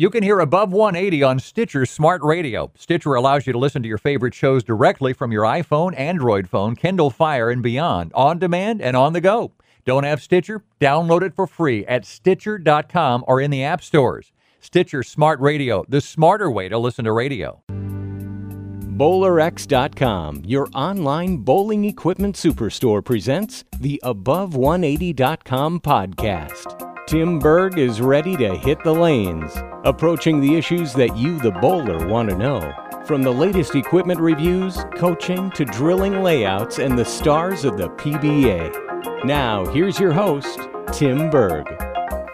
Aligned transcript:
You 0.00 0.10
can 0.10 0.22
hear 0.22 0.38
Above 0.38 0.72
180 0.72 1.24
on 1.24 1.40
Stitcher 1.40 1.84
Smart 1.84 2.22
Radio. 2.22 2.70
Stitcher 2.76 3.14
allows 3.14 3.48
you 3.48 3.52
to 3.52 3.58
listen 3.58 3.82
to 3.82 3.88
your 3.88 3.98
favorite 3.98 4.32
shows 4.32 4.62
directly 4.62 5.12
from 5.12 5.32
your 5.32 5.42
iPhone, 5.42 5.92
Android 5.98 6.48
phone, 6.48 6.76
Kindle 6.76 7.10
Fire, 7.10 7.50
and 7.50 7.64
beyond, 7.64 8.12
on 8.14 8.38
demand 8.38 8.80
and 8.80 8.96
on 8.96 9.12
the 9.12 9.20
go. 9.20 9.50
Don't 9.84 10.04
have 10.04 10.22
Stitcher? 10.22 10.62
Download 10.80 11.22
it 11.22 11.34
for 11.34 11.48
free 11.48 11.84
at 11.86 12.06
Stitcher.com 12.06 13.24
or 13.26 13.40
in 13.40 13.50
the 13.50 13.64
app 13.64 13.82
stores. 13.82 14.30
Stitcher 14.60 15.02
Smart 15.02 15.40
Radio, 15.40 15.84
the 15.88 16.00
smarter 16.00 16.48
way 16.48 16.68
to 16.68 16.78
listen 16.78 17.04
to 17.04 17.10
radio. 17.10 17.60
BowlerX.com, 17.68 20.44
your 20.46 20.68
online 20.76 21.38
bowling 21.38 21.84
equipment 21.84 22.36
superstore, 22.36 23.04
presents 23.04 23.64
the 23.80 24.00
Above180.com 24.04 25.80
podcast. 25.80 26.87
Tim 27.08 27.38
Berg 27.38 27.78
is 27.78 28.02
ready 28.02 28.36
to 28.36 28.54
hit 28.54 28.84
the 28.84 28.92
lanes, 28.92 29.56
approaching 29.84 30.42
the 30.42 30.56
issues 30.56 30.92
that 30.92 31.16
you, 31.16 31.38
the 31.38 31.52
bowler, 31.52 32.06
want 32.06 32.28
to 32.28 32.36
know. 32.36 32.60
From 33.06 33.22
the 33.22 33.32
latest 33.32 33.74
equipment 33.74 34.20
reviews, 34.20 34.84
coaching, 34.94 35.50
to 35.52 35.64
drilling 35.64 36.22
layouts, 36.22 36.78
and 36.78 36.98
the 36.98 37.06
stars 37.06 37.64
of 37.64 37.78
the 37.78 37.88
PBA. 37.88 39.24
Now, 39.24 39.64
here's 39.72 39.98
your 39.98 40.12
host, 40.12 40.60
Tim 40.92 41.30
Berg. 41.30 41.66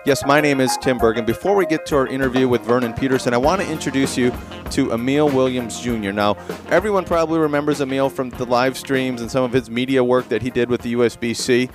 Yes, 0.04 0.26
my 0.26 0.40
name 0.40 0.60
is 0.60 0.76
Tim 0.78 0.98
Berg, 0.98 1.18
and 1.18 1.26
before 1.26 1.54
we 1.54 1.66
get 1.66 1.86
to 1.86 1.96
our 1.96 2.08
interview 2.08 2.48
with 2.48 2.62
Vernon 2.62 2.94
Peterson, 2.94 3.32
I 3.32 3.36
want 3.36 3.62
to 3.62 3.70
introduce 3.70 4.18
you 4.18 4.32
to 4.70 4.92
Emil 4.92 5.28
Williams 5.28 5.80
Jr. 5.80 6.10
Now, 6.10 6.36
everyone 6.68 7.04
probably 7.04 7.38
remembers 7.38 7.80
Emil 7.80 8.10
from 8.10 8.30
the 8.30 8.44
live 8.44 8.76
streams 8.76 9.20
and 9.20 9.30
some 9.30 9.44
of 9.44 9.52
his 9.52 9.70
media 9.70 10.02
work 10.02 10.28
that 10.30 10.42
he 10.42 10.50
did 10.50 10.68
with 10.68 10.82
the 10.82 10.94
USBC. 10.94 11.70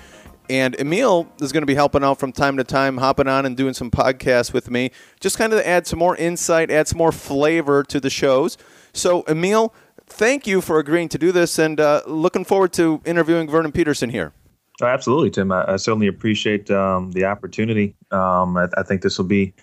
And 0.50 0.76
Emil 0.80 1.32
is 1.40 1.52
going 1.52 1.62
to 1.62 1.68
be 1.68 1.76
helping 1.76 2.04
out 2.04 2.20
from 2.20 2.32
time 2.32 2.58
to 2.58 2.64
time, 2.64 2.98
hopping 2.98 3.28
on 3.28 3.46
and 3.46 3.56
doing 3.56 3.74
some 3.76 3.92
podcasts 3.92 4.52
with 4.52 4.72
me, 4.72 4.90
just 5.20 5.38
kind 5.38 5.54
of 5.54 5.60
add 5.60 5.86
some 5.86 6.00
more 6.00 6.16
insight, 6.16 6.72
add 6.72 6.88
some 6.88 6.98
more 6.98 7.12
flavor 7.12 7.84
to 7.84 8.00
the 8.00 8.10
shows. 8.10 8.58
So, 8.92 9.24
Emil, 9.28 9.74
thank 10.08 10.48
you 10.48 10.62
for 10.62 10.80
agreeing 10.80 11.10
to 11.10 11.20
do 11.20 11.32
this, 11.32 11.60
and 11.60 11.80
uh, 11.80 12.02
looking 12.08 12.44
forward 12.44 12.74
to 12.74 13.02
interviewing 13.06 13.48
Vernon 13.48 13.72
Peterson 13.72 14.10
here. 14.10 14.34
Oh, 14.82 14.88
absolutely, 14.88 15.30
Tim. 15.30 15.52
I, 15.52 15.74
I 15.74 15.76
certainly 15.76 16.08
appreciate 16.08 16.72
um, 16.72 17.12
the 17.12 17.26
opportunity. 17.26 17.96
Um, 18.12 18.58
I, 18.58 18.70
I, 18.78 18.84
think 18.84 19.02
this 19.02 19.18
will 19.18 19.26
be 19.26 19.54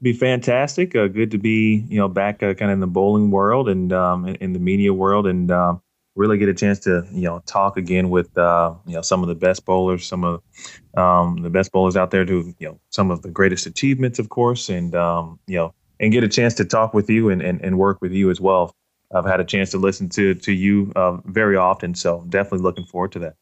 be 0.00 0.12
fantastic. 0.12 0.94
Uh, 0.94 1.08
good 1.08 1.30
to 1.32 1.38
be, 1.38 1.84
you 1.88 1.98
know, 1.98 2.08
back 2.08 2.42
uh, 2.42 2.54
kind 2.54 2.70
of 2.70 2.74
in 2.74 2.80
the 2.80 2.86
bowling 2.86 3.30
world 3.30 3.68
and 3.68 3.92
um, 3.92 4.26
in, 4.26 4.36
in, 4.36 4.52
the 4.52 4.58
media 4.58 4.94
world, 4.94 5.26
and 5.26 5.50
um, 5.50 5.82
really 6.20 6.36
get 6.36 6.50
a 6.50 6.54
chance 6.54 6.78
to 6.80 7.04
you 7.10 7.22
know 7.22 7.42
talk 7.46 7.78
again 7.78 8.10
with 8.10 8.36
uh, 8.36 8.74
you 8.86 8.94
know 8.94 9.00
some 9.02 9.22
of 9.22 9.28
the 9.28 9.34
best 9.34 9.64
bowlers, 9.64 10.06
some 10.06 10.22
of 10.22 10.42
um, 10.96 11.38
the 11.42 11.50
best 11.50 11.72
bowlers 11.72 11.96
out 11.96 12.10
there, 12.10 12.24
to 12.26 12.54
you 12.58 12.68
know 12.68 12.78
some 12.90 13.10
of 13.10 13.22
the 13.22 13.30
greatest 13.30 13.66
achievements, 13.66 14.18
of 14.18 14.28
course, 14.28 14.68
and 14.68 14.94
um, 14.94 15.40
you 15.46 15.56
know 15.56 15.74
and 15.98 16.12
get 16.12 16.22
a 16.22 16.28
chance 16.28 16.54
to 16.54 16.64
talk 16.64 16.94
with 16.94 17.10
you 17.10 17.28
and, 17.28 17.42
and, 17.42 17.60
and 17.62 17.78
work 17.78 18.00
with 18.00 18.12
you 18.12 18.30
as 18.30 18.40
well. 18.40 18.74
I've 19.14 19.26
had 19.26 19.40
a 19.40 19.44
chance 19.44 19.70
to 19.70 19.78
listen 19.78 20.08
to 20.10 20.34
to 20.34 20.52
you 20.52 20.92
uh, 20.94 21.16
very 21.24 21.56
often, 21.56 21.94
so 21.94 22.24
definitely 22.28 22.60
looking 22.60 22.84
forward 22.84 23.12
to 23.12 23.18
that. 23.20 23.34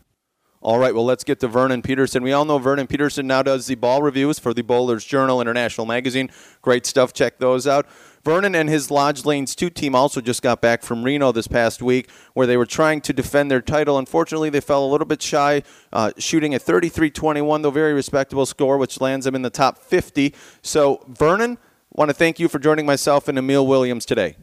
All 0.60 0.78
right, 0.78 0.92
well, 0.92 1.04
let's 1.04 1.22
get 1.22 1.38
to 1.40 1.48
Vernon 1.48 1.82
Peterson. 1.82 2.24
We 2.24 2.32
all 2.32 2.44
know 2.44 2.58
Vernon 2.58 2.88
Peterson 2.88 3.28
now 3.28 3.44
does 3.44 3.66
the 3.66 3.76
ball 3.76 4.02
reviews 4.02 4.40
for 4.40 4.52
the 4.52 4.62
Bowlers 4.62 5.04
Journal 5.04 5.40
International 5.40 5.86
Magazine. 5.86 6.30
Great 6.62 6.84
stuff. 6.84 7.12
Check 7.12 7.38
those 7.38 7.66
out. 7.66 7.86
Vernon 8.24 8.56
and 8.56 8.68
his 8.68 8.90
Lodge 8.90 9.24
Lanes 9.24 9.54
2 9.54 9.70
team 9.70 9.94
also 9.94 10.20
just 10.20 10.42
got 10.42 10.60
back 10.60 10.82
from 10.82 11.04
Reno 11.04 11.30
this 11.30 11.46
past 11.46 11.80
week 11.80 12.10
where 12.34 12.46
they 12.46 12.56
were 12.56 12.66
trying 12.66 13.00
to 13.02 13.12
defend 13.12 13.52
their 13.52 13.62
title. 13.62 13.98
Unfortunately, 13.98 14.50
they 14.50 14.60
fell 14.60 14.84
a 14.84 14.90
little 14.90 15.06
bit 15.06 15.22
shy, 15.22 15.62
uh, 15.92 16.10
shooting 16.18 16.56
a 16.56 16.58
33 16.58 17.08
21, 17.10 17.62
though 17.62 17.70
very 17.70 17.92
respectable 17.92 18.44
score, 18.44 18.78
which 18.78 19.00
lands 19.00 19.26
them 19.26 19.36
in 19.36 19.42
the 19.42 19.50
top 19.50 19.78
50. 19.78 20.34
So, 20.60 21.04
Vernon, 21.06 21.58
want 21.92 22.08
to 22.10 22.14
thank 22.14 22.40
you 22.40 22.48
for 22.48 22.58
joining 22.58 22.84
myself 22.84 23.28
and 23.28 23.38
Emil 23.38 23.64
Williams 23.64 24.04
today. 24.04 24.36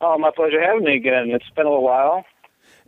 Oh, 0.00 0.16
my 0.16 0.30
pleasure 0.34 0.60
having 0.60 0.84
me 0.84 0.96
again. 0.96 1.30
It's 1.30 1.48
been 1.50 1.66
a 1.66 1.68
little 1.68 1.84
while. 1.84 2.24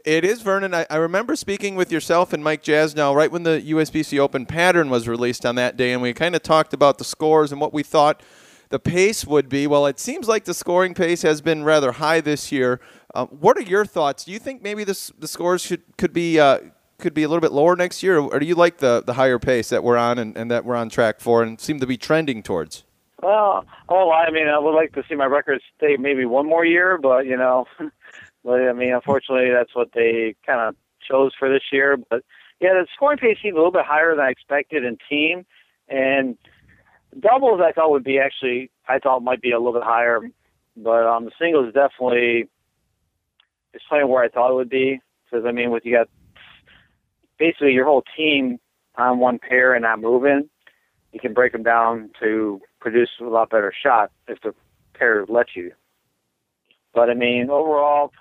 It 0.05 0.23
is, 0.23 0.43
Vernon. 0.43 0.75
I, 0.75 0.87
I, 0.91 0.97
remember 0.97 1.35
speaking 1.35 1.77
with 1.77 1.91
yourself 1.91 2.35
and 2.35 2.45
Mike 2.45 2.63
Jasnau 2.63 3.15
right 3.15 3.33
when 3.33 3.43
the 3.45 3.63
USBC 3.63 4.19
Open 4.19 4.45
pattern 4.45 4.91
was 4.91 5.09
released 5.09 5.47
on 5.47 5.55
that 5.55 5.79
day, 5.79 5.93
and 5.95 6.03
we 6.03 6.13
kind 6.13 6.37
of 6.37 6.43
talked 6.43 6.75
about 6.75 6.99
the 6.99 7.05
scores 7.05 7.51
and 7.51 7.59
what 7.59 7.73
we 7.73 7.83
thought 7.83 8.23
the 8.69 8.79
pace 8.79 9.25
would 9.25 9.49
be. 9.49 9.67
Well, 9.67 9.87
it 9.87 9.99
seems 9.99 10.29
like 10.29 10.45
the 10.45 10.53
scoring 10.53 10.93
pace 10.93 11.23
has 11.23 11.41
been 11.41 11.65
rather 11.65 11.93
high 11.93 12.21
this 12.21 12.53
year. 12.53 12.81
Uh, 13.15 13.25
what 13.27 13.57
are 13.57 13.63
your 13.63 13.87
thoughts? 13.87 14.27
Do 14.27 14.33
you 14.33 14.39
think 14.39 14.63
maybe 14.63 14.85
this, 14.85 15.11
the 15.19 15.27
scores 15.27 15.63
should 15.63 15.81
could 15.97 16.13
be 16.13 16.39
uh, 16.39 16.59
could 16.99 17.15
be 17.15 17.23
a 17.23 17.29
little 17.29 17.41
bit 17.41 17.53
lower 17.53 17.75
next 17.75 18.03
year, 18.03 18.19
or 18.19 18.39
do 18.39 18.45
you 18.45 18.55
like 18.55 18.79
the, 18.79 19.03
the 19.07 19.15
higher 19.15 19.39
pace 19.39 19.71
that 19.71 19.83
we're 19.83 19.97
on 19.97 20.19
and, 20.19 20.37
and 20.37 20.51
that 20.51 20.67
we're 20.67 20.77
on 20.77 20.91
track 20.91 21.19
for 21.19 21.43
and 21.43 21.59
seem 21.59 21.81
to 21.81 21.87
be 21.87 21.97
trending 21.97 22.43
towards? 22.43 22.85
Well, 23.23 23.65
oh, 23.89 24.11
I 24.11 24.31
mean, 24.31 24.49
I 24.49 24.59
would 24.59 24.75
like 24.75 24.93
to 24.93 25.03
see 25.09 25.15
my 25.15 25.25
record 25.25 25.63
stay 25.79 25.97
maybe 25.97 26.27
one 26.27 26.47
more 26.47 26.67
year, 26.67 26.99
but 26.99 27.25
you 27.25 27.39
know, 27.39 27.65
I 28.47 28.73
mean, 28.73 28.93
unfortunately, 28.93 29.51
that's 29.51 29.75
what 29.75 29.91
they 29.95 30.35
kind 30.47 30.61
of 30.61 30.77
chose 31.09 31.33
for 31.39 31.49
this 31.49 31.63
year. 31.73 31.97
But 31.97 32.23
yeah, 32.61 32.75
the 32.75 32.87
scoring 32.95 33.19
pace 33.19 33.39
seemed 33.43 33.55
a 33.55 33.59
little 33.59 33.73
bit 33.73 33.85
higher 33.87 34.15
than 34.15 34.25
I 34.25 34.31
expected 34.31 34.85
in 34.85 34.99
team, 35.09 35.45
and 35.89 36.37
doubles 37.19 37.61
I 37.65 37.73
thought 37.73 37.91
would 37.91 38.05
be 38.05 38.19
actually 38.19 38.71
I 38.89 38.99
thought 38.99 39.23
might 39.23 39.41
be 39.41 39.53
a 39.53 39.59
little 39.59 39.73
bit 39.73 39.83
higher, 39.83 40.21
but 40.77 41.07
um, 41.07 41.25
the 41.27 41.33
singles 41.41 41.73
definitely 41.73 42.49
is 43.73 43.83
playing 43.89 44.09
where 44.09 44.23
I 44.23 44.29
thought 44.29 44.51
it 44.51 44.55
would 44.55 44.71
be. 44.71 45.01
Because 45.25 45.47
I 45.47 45.53
mean, 45.53 45.71
with 45.71 45.85
you 45.85 45.97
got 45.97 46.09
basically 47.39 47.73
your 47.73 47.87
whole 47.87 48.05
team 48.17 48.59
on 48.97 49.19
one 49.19 49.39
pair 49.39 49.75
and 49.75 49.83
not 49.83 50.01
moving, 50.01 50.49
you 51.13 51.21
can 51.21 51.33
break 51.33 51.53
them 51.53 51.63
down 51.63 52.11
to 52.21 52.61
produce 52.81 53.11
a 53.21 53.25
lot 53.25 53.51
better 53.51 53.73
shot 53.83 54.11
if 54.29 54.41
the 54.43 54.55
pair 54.95 55.25
lets 55.29 55.57
you. 55.57 55.73
But 56.95 57.11
I 57.11 57.15
mean, 57.15 57.51
overall, 57.51 58.13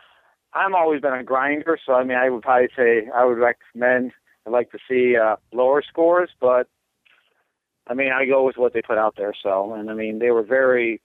I'm 0.56 0.76
always 0.76 1.02
been 1.02 1.14
a 1.14 1.24
grinder, 1.24 1.80
so 1.84 1.94
I 1.94 2.04
mean, 2.04 2.18
I 2.18 2.30
would 2.30 2.44
probably 2.44 2.70
say 2.76 3.10
I 3.14 3.26
would 3.26 3.38
recommend. 3.38 4.12
I'd 4.46 4.52
like 4.52 4.72
to 4.72 4.80
see 4.90 5.16
uh, 5.16 5.38
lower 5.52 5.82
scores, 5.82 6.30
but 6.40 6.68
I 7.88 7.94
mean, 7.94 8.12
I 8.12 8.26
go 8.26 8.46
with 8.46 8.58
what 8.58 8.74
they 8.74 8.82
put 8.82 8.98
out 8.98 9.16
there. 9.18 9.34
So, 9.42 9.74
and 9.74 9.90
I 9.90 9.94
mean, 9.94 10.20
they 10.20 10.32
were 10.32 10.44
very 10.44 11.02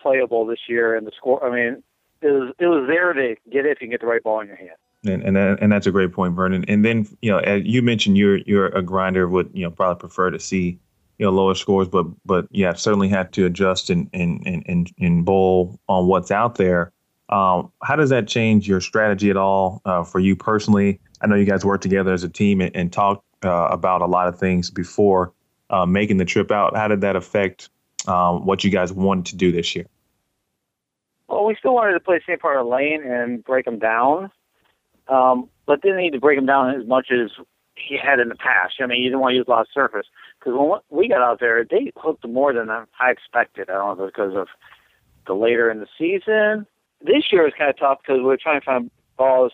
playable 0.00 0.46
this 0.46 0.60
year, 0.68 0.96
and 0.96 1.06
the 1.06 1.12
score. 1.16 1.44
I 1.44 1.54
mean, 1.54 1.82
it 2.20 2.30
was 2.30 2.54
it 2.58 2.66
was 2.66 2.86
there 2.88 3.12
to 3.12 3.36
get 3.50 3.66
it 3.66 3.72
if 3.72 3.82
you 3.82 3.88
get 3.88 4.00
the 4.00 4.06
right 4.06 4.22
ball 4.22 4.40
in 4.40 4.48
your 4.48 4.56
hand. 4.56 4.70
And 5.04 5.22
and, 5.22 5.36
that, 5.36 5.58
and 5.60 5.70
that's 5.70 5.86
a 5.86 5.92
great 5.92 6.12
point, 6.12 6.34
Vernon. 6.34 6.64
And 6.68 6.84
then 6.84 7.06
you 7.22 7.30
know, 7.30 7.38
as 7.38 7.62
you 7.64 7.82
mentioned 7.82 8.16
you're 8.16 8.38
you're 8.38 8.66
a 8.66 8.82
grinder 8.82 9.28
would 9.28 9.50
you 9.54 9.64
know 9.64 9.70
probably 9.70 10.00
prefer 10.00 10.30
to 10.30 10.40
see 10.40 10.78
you 11.18 11.26
know 11.26 11.30
lower 11.30 11.54
scores, 11.54 11.88
but 11.88 12.06
but 12.24 12.46
yeah, 12.50 12.72
certainly 12.74 13.08
have 13.08 13.30
to 13.32 13.46
adjust 13.46 13.90
and 13.90 14.08
and 14.12 14.42
and 14.46 14.92
and 14.98 15.24
bowl 15.24 15.78
on 15.88 16.06
what's 16.06 16.30
out 16.30 16.56
there. 16.56 16.92
Um, 17.28 17.72
how 17.82 17.96
does 17.96 18.10
that 18.10 18.28
change 18.28 18.68
your 18.68 18.80
strategy 18.80 19.30
at 19.30 19.36
all 19.36 19.82
uh, 19.84 20.04
for 20.04 20.20
you 20.20 20.36
personally? 20.36 21.00
I 21.20 21.26
know 21.26 21.34
you 21.34 21.44
guys 21.44 21.64
work 21.64 21.80
together 21.80 22.12
as 22.12 22.22
a 22.22 22.28
team 22.28 22.60
and, 22.60 22.74
and 22.76 22.92
talk 22.92 23.24
uh, 23.44 23.68
about 23.70 24.02
a 24.02 24.06
lot 24.06 24.28
of 24.28 24.38
things 24.38 24.70
before 24.70 25.32
uh, 25.70 25.86
making 25.86 26.18
the 26.18 26.24
trip 26.24 26.52
out. 26.52 26.76
How 26.76 26.88
did 26.88 27.00
that 27.00 27.16
affect 27.16 27.68
um, 28.06 28.46
what 28.46 28.62
you 28.62 28.70
guys 28.70 28.92
wanted 28.92 29.26
to 29.26 29.36
do 29.36 29.50
this 29.50 29.74
year? 29.74 29.86
Well, 31.28 31.44
we 31.44 31.56
still 31.58 31.74
wanted 31.74 31.94
to 31.94 32.00
play 32.00 32.18
the 32.18 32.32
same 32.32 32.38
part 32.38 32.58
of 32.58 32.66
the 32.66 32.70
lane 32.70 33.02
and 33.02 33.42
break 33.42 33.64
them 33.64 33.80
down, 33.80 34.30
um, 35.08 35.48
but 35.66 35.82
didn't 35.82 35.98
need 35.98 36.12
to 36.12 36.20
break 36.20 36.38
them 36.38 36.46
down 36.46 36.80
as 36.80 36.86
much 36.86 37.08
as 37.10 37.30
he 37.74 37.98
had 37.98 38.20
in 38.20 38.28
the 38.28 38.36
past. 38.36 38.74
I 38.80 38.86
mean, 38.86 39.02
you 39.02 39.10
didn't 39.10 39.20
want 39.20 39.32
to 39.32 39.36
use 39.36 39.46
a 39.48 39.50
lot 39.50 39.62
of 39.62 39.66
surface 39.74 40.06
because 40.38 40.54
when 40.56 40.80
we 40.90 41.08
got 41.08 41.22
out 41.22 41.40
there, 41.40 41.64
they 41.64 41.92
hooked 41.96 42.26
more 42.26 42.52
than 42.52 42.70
I 42.70 43.10
expected. 43.10 43.68
I 43.68 43.74
don't 43.74 43.86
know 43.86 43.92
if 43.92 43.98
it 43.98 44.02
was 44.02 44.12
because 44.14 44.36
of 44.36 44.48
the 45.26 45.34
later 45.34 45.70
in 45.70 45.80
the 45.80 45.88
season. 45.98 46.66
This 47.06 47.30
year 47.30 47.44
was 47.44 47.52
kind 47.56 47.70
of 47.70 47.78
tough 47.78 47.98
because 48.02 48.18
we 48.18 48.24
were 48.24 48.36
trying 48.36 48.60
to 48.60 48.64
find 48.64 48.90
balls. 49.16 49.52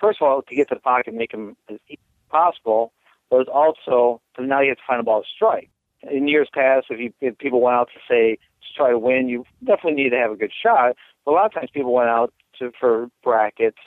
First 0.00 0.20
of 0.20 0.28
all, 0.28 0.42
to 0.42 0.54
get 0.54 0.68
to 0.68 0.76
the 0.76 0.80
pocket 0.80 1.08
and 1.08 1.16
make 1.16 1.32
them 1.32 1.56
as 1.68 1.78
easy 1.88 1.98
as 1.98 2.30
possible, 2.30 2.92
but 3.28 3.40
it's 3.40 3.50
also 3.52 4.20
now 4.38 4.60
you 4.60 4.68
have 4.68 4.78
to 4.78 4.84
find 4.86 5.00
a 5.00 5.02
ball 5.02 5.22
to 5.22 5.28
strike. 5.34 5.70
In 6.08 6.28
years 6.28 6.48
past, 6.52 6.86
if, 6.90 7.00
you, 7.00 7.12
if 7.20 7.36
people 7.38 7.60
went 7.60 7.74
out 7.74 7.88
to 7.92 8.00
say 8.08 8.36
to 8.36 8.76
try 8.76 8.90
to 8.90 8.98
win, 8.98 9.28
you 9.28 9.44
definitely 9.64 10.00
need 10.00 10.10
to 10.10 10.16
have 10.16 10.30
a 10.30 10.36
good 10.36 10.52
shot. 10.52 10.94
But 11.24 11.32
a 11.32 11.34
lot 11.34 11.46
of 11.46 11.54
times 11.54 11.70
people 11.72 11.92
went 11.92 12.08
out 12.08 12.32
to 12.60 12.70
for 12.78 13.08
brackets, 13.24 13.78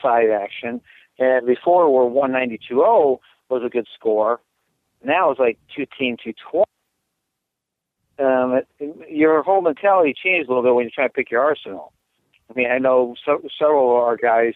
side 0.00 0.30
action, 0.30 0.80
and 1.18 1.46
before 1.46 1.92
where 1.92 2.08
192.0 2.08 3.18
was 3.48 3.62
a 3.64 3.68
good 3.68 3.88
score. 3.94 4.40
Now 5.02 5.30
it's 5.30 5.40
like 5.40 5.58
2 5.74 5.86
220. 5.98 6.64
um, 8.20 8.60
your 9.08 9.42
whole 9.42 9.60
mentality 9.60 10.14
changed 10.14 10.48
a 10.48 10.52
little 10.52 10.62
bit 10.62 10.74
when 10.74 10.84
you 10.84 10.90
try 10.90 11.06
to 11.06 11.12
pick 11.12 11.30
your 11.32 11.42
arsenal. 11.42 11.92
I 12.50 12.54
mean, 12.54 12.70
I 12.70 12.78
know 12.78 13.14
so, 13.24 13.40
several 13.58 13.96
of 13.96 14.02
our 14.02 14.16
guys. 14.16 14.54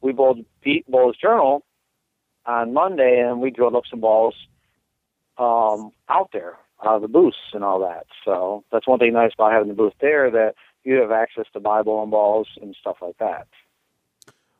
We 0.00 0.12
both 0.12 0.38
beat 0.62 0.90
Bowler's 0.90 1.16
Journal 1.16 1.64
on 2.44 2.72
Monday, 2.72 3.20
and 3.20 3.40
we 3.40 3.50
drilled 3.50 3.76
up 3.76 3.84
some 3.88 4.00
balls 4.00 4.34
um, 5.38 5.92
out 6.08 6.30
there, 6.32 6.56
out 6.84 6.96
of 6.96 7.02
the 7.02 7.08
booths 7.08 7.36
and 7.52 7.62
all 7.62 7.80
that. 7.80 8.06
So 8.24 8.64
that's 8.72 8.88
one 8.88 8.98
thing 8.98 9.12
nice 9.12 9.32
about 9.34 9.52
having 9.52 9.68
the 9.68 9.74
booth 9.74 9.94
there 10.00 10.30
that 10.30 10.54
you 10.84 10.94
have 10.96 11.12
access 11.12 11.46
to 11.52 11.60
buy 11.60 11.82
bowling 11.82 12.10
balls 12.10 12.48
and 12.60 12.74
stuff 12.80 12.96
like 13.00 13.18
that. 13.18 13.46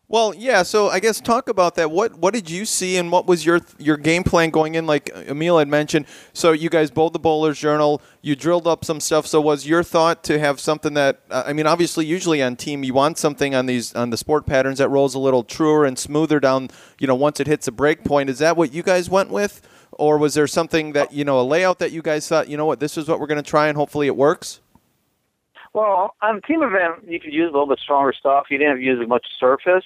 Well, 0.08 0.34
yeah. 0.34 0.62
So 0.62 0.88
I 0.90 1.00
guess 1.00 1.22
talk 1.22 1.48
about 1.48 1.74
that. 1.76 1.90
What 1.90 2.18
what 2.18 2.34
did 2.34 2.50
you 2.50 2.66
see, 2.66 2.98
and 2.98 3.10
what 3.10 3.26
was 3.26 3.46
your 3.46 3.60
your 3.78 3.96
game 3.96 4.24
plan 4.24 4.50
going 4.50 4.74
in? 4.74 4.86
Like 4.86 5.10
Emil 5.26 5.56
had 5.58 5.68
mentioned, 5.68 6.04
so 6.34 6.52
you 6.52 6.68
guys 6.68 6.90
bowled 6.90 7.14
the 7.14 7.18
Bowlers 7.18 7.58
Journal. 7.58 8.02
You 8.20 8.36
drilled 8.36 8.66
up 8.66 8.84
some 8.84 9.00
stuff. 9.00 9.26
So 9.26 9.40
was 9.40 9.66
your 9.66 9.82
thought 9.82 10.22
to 10.24 10.38
have 10.38 10.60
something 10.60 10.92
that 10.94 11.20
uh, 11.30 11.44
I 11.46 11.54
mean, 11.54 11.66
obviously, 11.66 12.04
usually 12.04 12.42
on 12.42 12.56
team 12.56 12.84
you 12.84 12.92
want 12.92 13.16
something 13.16 13.54
on 13.54 13.66
these 13.66 13.94
on 13.94 14.10
the 14.10 14.18
sport 14.18 14.44
patterns 14.44 14.78
that 14.78 14.90
rolls 14.90 15.14
a 15.14 15.18
little 15.18 15.44
truer 15.44 15.86
and 15.86 15.98
smoother 15.98 16.40
down. 16.40 16.68
You 16.98 17.06
know, 17.06 17.14
once 17.14 17.40
it 17.40 17.46
hits 17.46 17.66
a 17.66 17.72
break 17.72 18.04
point. 18.04 18.28
Is 18.28 18.38
that 18.40 18.56
what 18.56 18.72
you 18.74 18.82
guys 18.82 19.08
went 19.08 19.30
with, 19.30 19.62
or 19.92 20.18
was 20.18 20.34
there 20.34 20.46
something 20.46 20.92
that 20.92 21.12
you 21.12 21.24
know 21.24 21.40
a 21.40 21.42
layout 21.44 21.78
that 21.78 21.92
you 21.92 22.02
guys 22.02 22.28
thought, 22.28 22.48
you 22.48 22.58
know 22.58 22.66
what, 22.66 22.80
this 22.80 22.98
is 22.98 23.08
what 23.08 23.18
we're 23.18 23.26
going 23.26 23.42
to 23.42 23.50
try, 23.50 23.68
and 23.68 23.76
hopefully 23.78 24.08
it 24.08 24.16
works? 24.16 24.61
Well, 25.74 26.14
on 26.20 26.42
team 26.42 26.62
event, 26.62 27.08
you 27.08 27.18
could 27.18 27.32
use 27.32 27.48
a 27.48 27.52
little 27.52 27.66
bit 27.66 27.80
stronger 27.82 28.12
stuff. 28.12 28.46
You 28.50 28.58
didn't 28.58 28.72
have 28.72 28.78
to 28.78 28.84
use 28.84 28.98
as 29.02 29.08
much 29.08 29.26
surface 29.40 29.84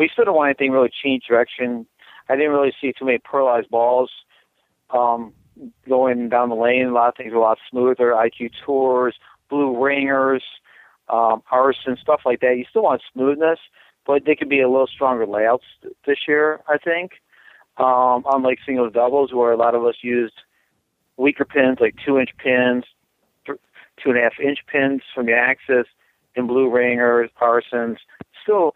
we 0.00 0.08
still 0.10 0.24
don't 0.24 0.34
want 0.34 0.48
anything 0.48 0.72
really 0.72 0.90
change 1.04 1.24
direction. 1.28 1.86
I 2.28 2.34
didn't 2.34 2.52
really 2.52 2.72
see 2.80 2.94
too 2.98 3.04
many 3.04 3.18
pearlized 3.18 3.68
balls 3.68 4.10
um, 4.88 5.34
going 5.86 6.30
down 6.30 6.48
the 6.48 6.54
lane. 6.54 6.86
A 6.86 6.92
lot 6.92 7.10
of 7.10 7.16
things 7.16 7.32
were 7.32 7.38
a 7.38 7.42
lot 7.42 7.58
smoother. 7.70 8.12
IQ 8.12 8.50
tours, 8.64 9.14
blue 9.50 9.78
ringers, 9.78 10.42
um, 11.10 11.42
arson, 11.50 11.98
stuff 12.00 12.22
like 12.24 12.40
that. 12.40 12.56
You 12.56 12.64
still 12.70 12.84
want 12.84 13.02
smoothness, 13.12 13.58
but 14.06 14.24
they 14.24 14.34
could 14.34 14.48
be 14.48 14.62
a 14.62 14.70
little 14.70 14.86
stronger 14.86 15.26
layouts 15.26 15.64
this 16.06 16.18
year, 16.26 16.60
I 16.66 16.78
think. 16.78 17.12
Um, 17.76 18.24
unlike 18.32 18.58
singles 18.64 18.94
doubles, 18.94 19.34
where 19.34 19.52
a 19.52 19.56
lot 19.56 19.74
of 19.74 19.84
us 19.84 19.96
used 20.02 20.34
weaker 21.18 21.44
pins, 21.44 21.76
like 21.78 21.94
two 22.04 22.18
inch 22.18 22.30
pins, 22.38 22.84
two 24.02 24.10
and 24.10 24.18
a 24.18 24.22
half 24.22 24.38
inch 24.42 24.60
pins 24.66 25.02
from 25.14 25.26
the 25.26 25.34
axis, 25.34 25.86
and 26.36 26.48
blue 26.48 26.70
ringers, 26.70 27.30
arsons. 27.40 27.96
Still 28.42 28.74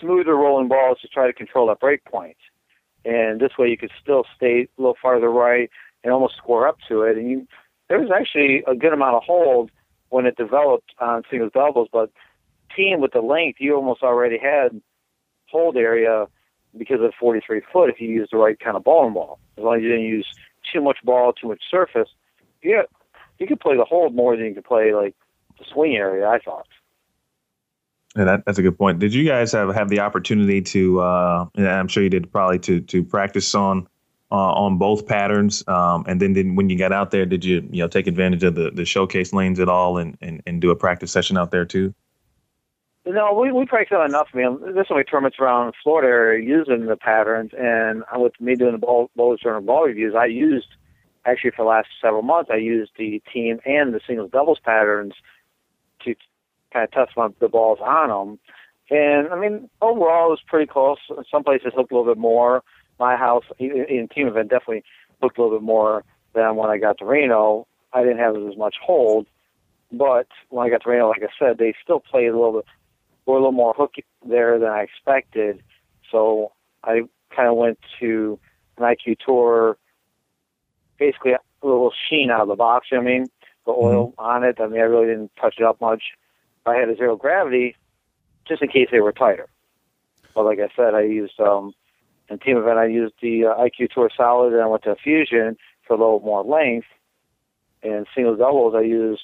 smoother 0.00 0.34
rolling 0.34 0.68
balls 0.68 0.98
to 1.00 1.08
try 1.08 1.26
to 1.26 1.32
control 1.32 1.66
that 1.68 1.80
break 1.80 2.04
point. 2.04 2.36
And 3.04 3.40
this 3.40 3.52
way 3.58 3.68
you 3.68 3.76
could 3.76 3.92
still 4.00 4.24
stay 4.36 4.62
a 4.62 4.80
little 4.80 4.96
farther 5.00 5.30
right 5.30 5.70
and 6.02 6.12
almost 6.12 6.36
score 6.36 6.66
up 6.66 6.78
to 6.88 7.02
it. 7.02 7.16
And 7.16 7.30
you, 7.30 7.46
there 7.88 8.00
was 8.00 8.10
actually 8.10 8.64
a 8.66 8.74
good 8.74 8.92
amount 8.92 9.16
of 9.16 9.22
hold 9.22 9.70
when 10.08 10.26
it 10.26 10.36
developed 10.36 10.92
on 11.00 11.22
singles 11.30 11.52
doubles, 11.52 11.88
but 11.92 12.10
team 12.74 13.00
with 13.00 13.12
the 13.12 13.20
length, 13.20 13.60
you 13.60 13.74
almost 13.74 14.02
already 14.02 14.38
had 14.38 14.80
hold 15.48 15.76
area 15.76 16.26
because 16.76 17.00
of 17.00 17.12
43 17.18 17.62
foot 17.72 17.90
if 17.90 18.00
you 18.00 18.08
use 18.08 18.28
the 18.30 18.38
right 18.38 18.58
kind 18.58 18.76
of 18.76 18.84
ball 18.84 19.06
and 19.06 19.14
ball. 19.14 19.38
As 19.56 19.64
long 19.64 19.76
as 19.76 19.82
you 19.82 19.88
didn't 19.88 20.04
use 20.04 20.26
too 20.72 20.80
much 20.80 20.98
ball, 21.04 21.32
too 21.32 21.48
much 21.48 21.62
surface, 21.70 22.08
yeah, 22.62 22.82
you 23.38 23.46
could 23.46 23.60
play 23.60 23.76
the 23.76 23.84
hold 23.84 24.14
more 24.14 24.36
than 24.36 24.46
you 24.46 24.54
could 24.54 24.64
play 24.64 24.94
like 24.94 25.14
the 25.58 25.64
swing 25.72 25.96
area. 25.96 26.26
I 26.28 26.38
thought. 26.38 26.66
Yeah, 28.16 28.24
that, 28.24 28.44
that's 28.46 28.58
a 28.58 28.62
good 28.62 28.78
point. 28.78 28.98
Did 28.98 29.12
you 29.12 29.26
guys 29.26 29.52
have, 29.52 29.74
have 29.74 29.90
the 29.90 30.00
opportunity 30.00 30.62
to? 30.62 31.00
Uh, 31.00 31.46
I'm 31.58 31.88
sure 31.88 32.02
you 32.02 32.10
did 32.10 32.32
probably 32.32 32.58
to 32.60 32.80
to 32.80 33.04
practice 33.04 33.54
on 33.54 33.86
uh, 34.30 34.52
on 34.52 34.78
both 34.78 35.06
patterns. 35.06 35.62
Um, 35.68 36.04
and 36.08 36.20
then, 36.20 36.32
then 36.32 36.56
when 36.56 36.68
you 36.70 36.78
got 36.78 36.92
out 36.92 37.10
there, 37.10 37.26
did 37.26 37.44
you 37.44 37.66
you 37.70 37.82
know 37.82 37.88
take 37.88 38.06
advantage 38.06 38.42
of 38.42 38.54
the, 38.54 38.70
the 38.70 38.84
showcase 38.84 39.32
lanes 39.32 39.60
at 39.60 39.68
all 39.68 39.98
and, 39.98 40.16
and, 40.20 40.42
and 40.46 40.60
do 40.60 40.70
a 40.70 40.76
practice 40.76 41.12
session 41.12 41.36
out 41.36 41.50
there 41.50 41.64
too? 41.64 41.94
No, 43.04 43.32
we 43.34 43.52
we 43.52 43.66
practiced 43.66 44.00
enough. 44.00 44.28
I 44.34 44.38
mean, 44.38 44.58
there's 44.74 44.88
so 44.88 44.94
many 44.94 45.04
tournaments 45.04 45.38
around 45.38 45.68
the 45.68 45.72
Florida 45.82 46.08
area 46.08 46.44
using 46.44 46.86
the 46.86 46.96
patterns, 46.96 47.52
and 47.56 48.02
with 48.14 48.32
me 48.40 48.56
doing 48.56 48.72
the 48.72 48.78
ball 48.78 49.10
bowlers 49.14 49.40
journal 49.40 49.60
ball 49.60 49.84
reviews, 49.84 50.14
I 50.16 50.26
used 50.26 50.66
actually 51.26 51.50
for 51.50 51.64
the 51.64 51.68
last 51.68 51.88
several 52.00 52.22
months. 52.22 52.50
I 52.52 52.56
used 52.56 52.92
the 52.96 53.22
team 53.32 53.60
and 53.64 53.92
the 53.92 54.00
singles 54.06 54.30
doubles 54.30 54.58
patterns 54.64 55.14
to 56.04 56.14
kind 56.72 56.84
of 56.84 56.90
touch 56.92 57.10
my, 57.16 57.28
the 57.40 57.48
balls 57.48 57.78
on 57.82 58.08
them. 58.08 58.38
And 58.88 59.28
I 59.28 59.38
mean, 59.38 59.68
overall, 59.82 60.28
it 60.28 60.30
was 60.30 60.40
pretty 60.46 60.66
close. 60.66 60.98
Some 61.30 61.42
places 61.42 61.72
hooked 61.74 61.90
a 61.90 61.96
little 61.96 62.12
bit 62.12 62.20
more. 62.20 62.62
My 62.98 63.16
house 63.16 63.44
in 63.58 64.08
team 64.14 64.28
event 64.28 64.48
definitely 64.48 64.84
hooked 65.20 65.38
a 65.38 65.42
little 65.42 65.58
bit 65.58 65.64
more 65.64 66.04
than 66.34 66.56
when 66.56 66.70
I 66.70 66.78
got 66.78 66.98
to 66.98 67.04
Reno. 67.04 67.66
I 67.92 68.02
didn't 68.02 68.18
have 68.18 68.36
as 68.36 68.56
much 68.56 68.76
hold, 68.82 69.26
but 69.90 70.28
when 70.50 70.66
I 70.66 70.70
got 70.70 70.82
to 70.82 70.90
Reno, 70.90 71.08
like 71.08 71.22
I 71.22 71.28
said, 71.38 71.58
they 71.58 71.74
still 71.82 72.00
played 72.00 72.28
a 72.28 72.32
little 72.36 72.52
bit, 72.52 72.64
were 73.26 73.34
a 73.34 73.38
little 73.38 73.52
more 73.52 73.74
hooky 73.76 74.04
there 74.26 74.58
than 74.58 74.68
I 74.68 74.82
expected. 74.82 75.62
So 76.10 76.52
I 76.84 77.02
kind 77.34 77.48
of 77.48 77.56
went 77.56 77.78
to 78.00 78.38
an 78.78 78.84
IQ 78.84 79.18
tour, 79.24 79.78
basically 80.98 81.32
a 81.32 81.40
little 81.62 81.92
sheen 82.08 82.30
out 82.30 82.40
of 82.40 82.48
the 82.48 82.54
box. 82.56 82.88
I 82.92 83.00
mean, 83.00 83.26
the 83.64 83.72
oil 83.72 84.08
mm-hmm. 84.08 84.20
on 84.20 84.44
it. 84.44 84.60
I 84.60 84.66
mean, 84.66 84.80
I 84.80 84.84
really 84.84 85.06
didn't 85.06 85.32
touch 85.40 85.56
it 85.58 85.64
up 85.64 85.80
much. 85.80 86.02
I 86.64 86.76
had 86.76 86.88
a 86.88 86.96
zero 86.96 87.16
gravity 87.16 87.76
just 88.46 88.62
in 88.62 88.68
case 88.68 88.88
they 88.90 89.00
were 89.00 89.12
tighter. 89.12 89.48
But 90.34 90.44
like 90.44 90.58
I 90.58 90.68
said, 90.74 90.94
I 90.94 91.02
used 91.02 91.38
um, 91.40 91.72
in 92.28 92.38
team 92.38 92.56
event 92.56 92.78
I 92.78 92.86
used 92.86 93.14
the 93.22 93.46
uh, 93.46 93.54
IQ 93.54 93.90
Tour 93.90 94.10
Solid 94.16 94.52
and 94.52 94.62
I 94.62 94.66
went 94.66 94.84
to 94.84 94.96
Fusion 94.96 95.56
for 95.86 95.94
a 95.94 95.98
little 95.98 96.20
more 96.20 96.44
length. 96.44 96.86
And 97.82 98.06
single 98.14 98.36
doubles 98.36 98.74
I 98.74 98.80
used 98.80 99.22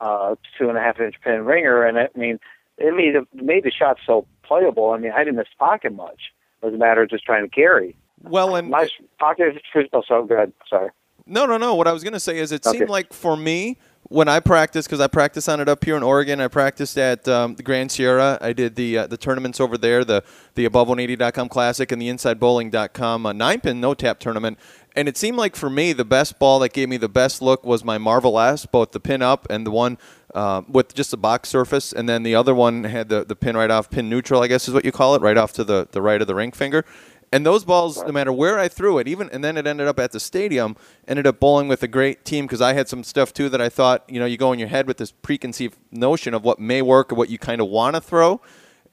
uh, 0.00 0.34
two 0.58 0.68
and 0.68 0.76
a 0.76 0.80
half 0.80 1.00
inch 1.00 1.14
pin 1.22 1.44
ringer, 1.44 1.84
and 1.84 1.98
I 1.98 2.08
mean 2.16 2.38
it 2.78 2.94
made 2.94 3.14
it 3.14 3.26
made 3.32 3.64
the 3.64 3.70
shot 3.70 3.98
so 4.04 4.26
playable. 4.42 4.90
I 4.90 4.98
mean 4.98 5.12
I 5.12 5.18
didn't 5.24 5.36
miss 5.36 5.46
pocket 5.58 5.94
much. 5.94 6.32
It 6.62 6.66
was 6.66 6.74
a 6.74 6.78
matter 6.78 7.02
of 7.02 7.10
just 7.10 7.24
trying 7.24 7.44
to 7.44 7.54
carry. 7.54 7.96
Well, 8.22 8.56
and 8.56 8.70
my 8.70 8.88
pocket. 9.18 9.62
Oh, 9.92 10.02
so 10.06 10.24
good. 10.24 10.52
Sorry. 10.68 10.90
No, 11.26 11.44
no, 11.44 11.56
no. 11.56 11.74
What 11.74 11.88
I 11.88 11.92
was 11.92 12.02
going 12.02 12.12
to 12.12 12.20
say 12.20 12.38
is, 12.38 12.52
it 12.52 12.66
okay. 12.66 12.78
seemed 12.78 12.90
like 12.90 13.12
for 13.12 13.36
me, 13.36 13.78
when 14.04 14.28
I 14.28 14.38
practiced, 14.40 14.88
because 14.88 15.00
I 15.00 15.08
practiced 15.08 15.48
on 15.48 15.60
it 15.60 15.68
up 15.68 15.84
here 15.84 15.96
in 15.96 16.02
Oregon, 16.02 16.40
I 16.40 16.48
practiced 16.48 16.96
at 16.96 17.26
um, 17.26 17.56
the 17.56 17.62
Grand 17.62 17.90
Sierra. 17.90 18.38
I 18.40 18.52
did 18.52 18.76
the 18.76 18.98
uh, 18.98 19.06
the 19.06 19.16
tournaments 19.16 19.60
over 19.60 19.76
there, 19.76 20.04
the 20.04 20.22
the 20.54 20.68
above180.com 20.68 21.48
Classic 21.48 21.90
and 21.90 22.00
the 22.00 22.08
InsideBowling.com 22.08 23.26
uh, 23.26 23.32
nine 23.32 23.60
pin 23.60 23.80
no 23.80 23.94
tap 23.94 24.20
tournament. 24.20 24.58
And 24.94 25.08
it 25.08 25.18
seemed 25.18 25.36
like 25.36 25.56
for 25.56 25.68
me, 25.68 25.92
the 25.92 26.06
best 26.06 26.38
ball 26.38 26.58
that 26.60 26.72
gave 26.72 26.88
me 26.88 26.96
the 26.96 27.08
best 27.08 27.42
look 27.42 27.66
was 27.66 27.84
my 27.84 27.98
Marvel 27.98 28.40
S, 28.40 28.64
both 28.64 28.92
the 28.92 29.00
pin 29.00 29.20
up 29.20 29.46
and 29.50 29.66
the 29.66 29.70
one 29.70 29.98
uh, 30.34 30.62
with 30.68 30.94
just 30.94 31.12
a 31.12 31.18
box 31.18 31.50
surface, 31.50 31.92
and 31.92 32.08
then 32.08 32.22
the 32.22 32.34
other 32.34 32.54
one 32.54 32.84
had 32.84 33.10
the, 33.10 33.24
the 33.24 33.36
pin 33.36 33.56
right 33.56 33.70
off, 33.70 33.90
pin 33.90 34.08
neutral, 34.08 34.42
I 34.42 34.46
guess 34.46 34.68
is 34.68 34.74
what 34.74 34.86
you 34.86 34.92
call 34.92 35.14
it, 35.14 35.20
right 35.20 35.36
off 35.36 35.52
to 35.54 35.64
the, 35.64 35.86
the 35.92 36.00
right 36.00 36.20
of 36.20 36.26
the 36.26 36.34
ring 36.34 36.52
finger. 36.52 36.84
And 37.32 37.44
those 37.44 37.64
balls, 37.64 38.02
no 38.02 38.12
matter 38.12 38.32
where 38.32 38.58
I 38.58 38.68
threw 38.68 38.98
it, 38.98 39.08
even 39.08 39.28
and 39.30 39.42
then 39.42 39.56
it 39.56 39.66
ended 39.66 39.88
up 39.88 39.98
at 39.98 40.12
the 40.12 40.20
stadium, 40.20 40.76
ended 41.08 41.26
up 41.26 41.40
bowling 41.40 41.66
with 41.66 41.82
a 41.82 41.88
great 41.88 42.24
team 42.24 42.46
because 42.46 42.60
I 42.60 42.72
had 42.72 42.88
some 42.88 43.02
stuff 43.02 43.34
too 43.34 43.48
that 43.48 43.60
I 43.60 43.68
thought, 43.68 44.04
you 44.08 44.20
know, 44.20 44.26
you 44.26 44.36
go 44.36 44.52
in 44.52 44.58
your 44.58 44.68
head 44.68 44.86
with 44.86 44.98
this 44.98 45.10
preconceived 45.10 45.76
notion 45.90 46.34
of 46.34 46.44
what 46.44 46.60
may 46.60 46.82
work 46.82 47.12
or 47.12 47.16
what 47.16 47.28
you 47.28 47.38
kind 47.38 47.60
of 47.60 47.68
want 47.68 47.94
to 47.96 48.00
throw. 48.00 48.40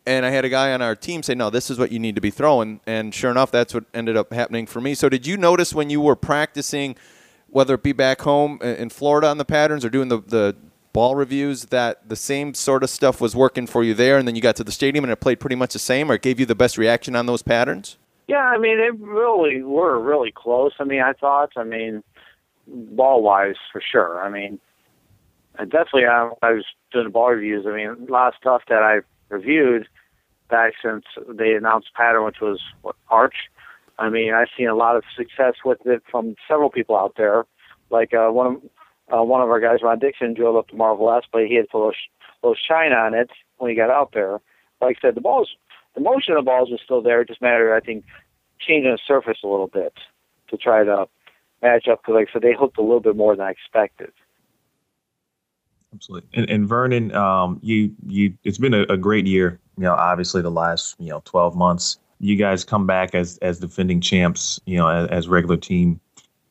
And 0.05 0.25
I 0.25 0.31
had 0.31 0.43
a 0.43 0.49
guy 0.49 0.73
on 0.73 0.81
our 0.81 0.95
team 0.95 1.23
say, 1.23 1.35
no, 1.35 1.49
this 1.49 1.69
is 1.69 1.79
what 1.79 1.91
you 1.91 1.99
need 1.99 2.15
to 2.15 2.21
be 2.21 2.31
throwing. 2.31 2.81
And 2.85 3.13
sure 3.13 3.31
enough, 3.31 3.51
that's 3.51 3.73
what 3.73 3.85
ended 3.93 4.17
up 4.17 4.33
happening 4.33 4.65
for 4.65 4.81
me. 4.81 4.95
So 4.95 5.07
did 5.07 5.25
you 5.25 5.37
notice 5.37 5.73
when 5.73 5.89
you 5.89 6.01
were 6.01 6.15
practicing, 6.15 6.95
whether 7.47 7.75
it 7.75 7.83
be 7.83 7.93
back 7.93 8.21
home 8.21 8.59
in 8.61 8.89
Florida 8.89 9.27
on 9.27 9.37
the 9.37 9.45
patterns 9.45 9.85
or 9.85 9.89
doing 9.89 10.09
the, 10.09 10.17
the 10.17 10.55
ball 10.91 11.15
reviews, 11.15 11.65
that 11.65 12.09
the 12.09 12.15
same 12.15 12.53
sort 12.53 12.83
of 12.83 12.89
stuff 12.89 13.21
was 13.21 13.35
working 13.35 13.65
for 13.65 13.83
you 13.83 13.93
there, 13.93 14.17
and 14.17 14.27
then 14.27 14.35
you 14.35 14.41
got 14.41 14.55
to 14.57 14.63
the 14.63 14.71
stadium 14.71 15.05
and 15.05 15.11
it 15.11 15.17
played 15.17 15.39
pretty 15.39 15.55
much 15.55 15.73
the 15.73 15.79
same, 15.79 16.11
or 16.11 16.15
it 16.15 16.21
gave 16.21 16.39
you 16.39 16.45
the 16.45 16.55
best 16.55 16.77
reaction 16.77 17.15
on 17.15 17.25
those 17.25 17.41
patterns? 17.41 17.97
Yeah, 18.33 18.45
I 18.45 18.57
mean, 18.57 18.79
they 18.79 18.89
really 18.89 19.61
were 19.61 19.99
really 19.99 20.31
close. 20.35 20.71
I 20.79 20.85
mean, 20.85 21.01
I 21.01 21.13
thought, 21.13 21.51
I 21.55 21.63
mean, 21.63 22.01
ball 22.65 23.21
wise, 23.21 23.57
for 23.71 23.79
sure. 23.79 24.23
I 24.23 24.31
mean, 24.31 24.59
I 25.59 25.65
definitely, 25.65 26.07
I, 26.07 26.31
I 26.41 26.53
was 26.53 26.65
doing 26.91 27.03
the 27.03 27.11
ball 27.11 27.29
reviews. 27.29 27.67
I 27.67 27.75
mean, 27.75 28.07
a 28.07 28.11
lot 28.11 28.29
of 28.29 28.33
stuff 28.41 28.63
that 28.69 28.81
I 28.81 29.01
reviewed 29.29 29.87
back 30.49 30.73
since 30.83 31.03
they 31.29 31.53
announced 31.53 31.89
pattern, 31.93 32.25
which 32.25 32.41
was 32.41 32.59
what, 32.81 32.95
Arch. 33.09 33.35
I 33.99 34.09
mean, 34.09 34.33
I've 34.33 34.47
seen 34.57 34.67
a 34.67 34.73
lot 34.73 34.95
of 34.95 35.03
success 35.15 35.53
with 35.63 35.85
it 35.85 36.01
from 36.09 36.33
several 36.47 36.71
people 36.71 36.97
out 36.97 37.13
there. 37.15 37.45
Like 37.91 38.15
uh, 38.15 38.29
one 38.29 38.47
of 38.47 38.61
uh, 39.15 39.23
one 39.23 39.43
of 39.43 39.49
our 39.49 39.59
guys, 39.59 39.83
Ron 39.83 39.99
Dixon, 39.99 40.33
drove 40.33 40.55
up 40.55 40.69
to 40.69 40.75
Marvel 40.75 41.11
S, 41.11 41.21
but 41.31 41.45
he 41.45 41.53
had 41.53 41.67
a 41.71 41.77
little, 41.77 41.93
little 42.41 42.57
shine 42.67 42.93
on 42.93 43.13
it 43.13 43.29
when 43.57 43.69
he 43.69 43.75
got 43.75 43.91
out 43.91 44.09
there. 44.11 44.41
Like 44.81 44.97
I 44.97 45.01
said, 45.07 45.15
the 45.15 45.21
ball's 45.21 45.51
the 45.95 46.01
motion 46.01 46.33
of 46.33 46.43
the 46.43 46.49
balls 46.49 46.69
was 46.69 46.81
still 46.83 47.01
there. 47.01 47.21
It 47.21 47.27
just 47.27 47.41
mattered, 47.41 47.75
I 47.75 47.79
think, 47.79 48.05
changing 48.67 48.91
the 48.91 48.99
surface 49.05 49.39
a 49.43 49.47
little 49.47 49.67
bit 49.67 49.93
to 50.49 50.57
try 50.57 50.83
to 50.83 51.07
match 51.61 51.87
up. 51.87 52.01
Because, 52.01 52.15
like 52.15 52.29
said, 52.31 52.41
they 52.41 52.53
hooked 52.53 52.77
a 52.77 52.81
little 52.81 52.99
bit 52.99 53.15
more 53.15 53.35
than 53.35 53.45
I 53.45 53.51
expected. 53.51 54.11
Absolutely. 55.93 56.29
And, 56.33 56.49
and 56.49 56.67
Vernon, 56.67 57.13
um, 57.13 57.59
you 57.61 57.93
you 58.07 58.33
it's 58.43 58.57
been 58.57 58.73
a, 58.73 58.83
a, 58.83 58.97
great 58.97 59.27
year. 59.27 59.59
You 59.77 59.83
know, 59.83 59.93
obviously 59.93 60.41
the 60.41 60.49
last 60.49 60.95
you 60.99 61.09
know 61.09 61.21
12 61.25 61.55
months. 61.55 61.99
You 62.19 62.35
guys 62.35 62.63
come 62.63 62.87
back 62.87 63.13
as 63.13 63.37
as 63.39 63.59
defending 63.59 64.01
champs. 64.01 64.59
You 64.65 64.77
know, 64.77 64.87
as, 64.87 65.09
as 65.09 65.27
regular 65.27 65.57
team 65.57 65.99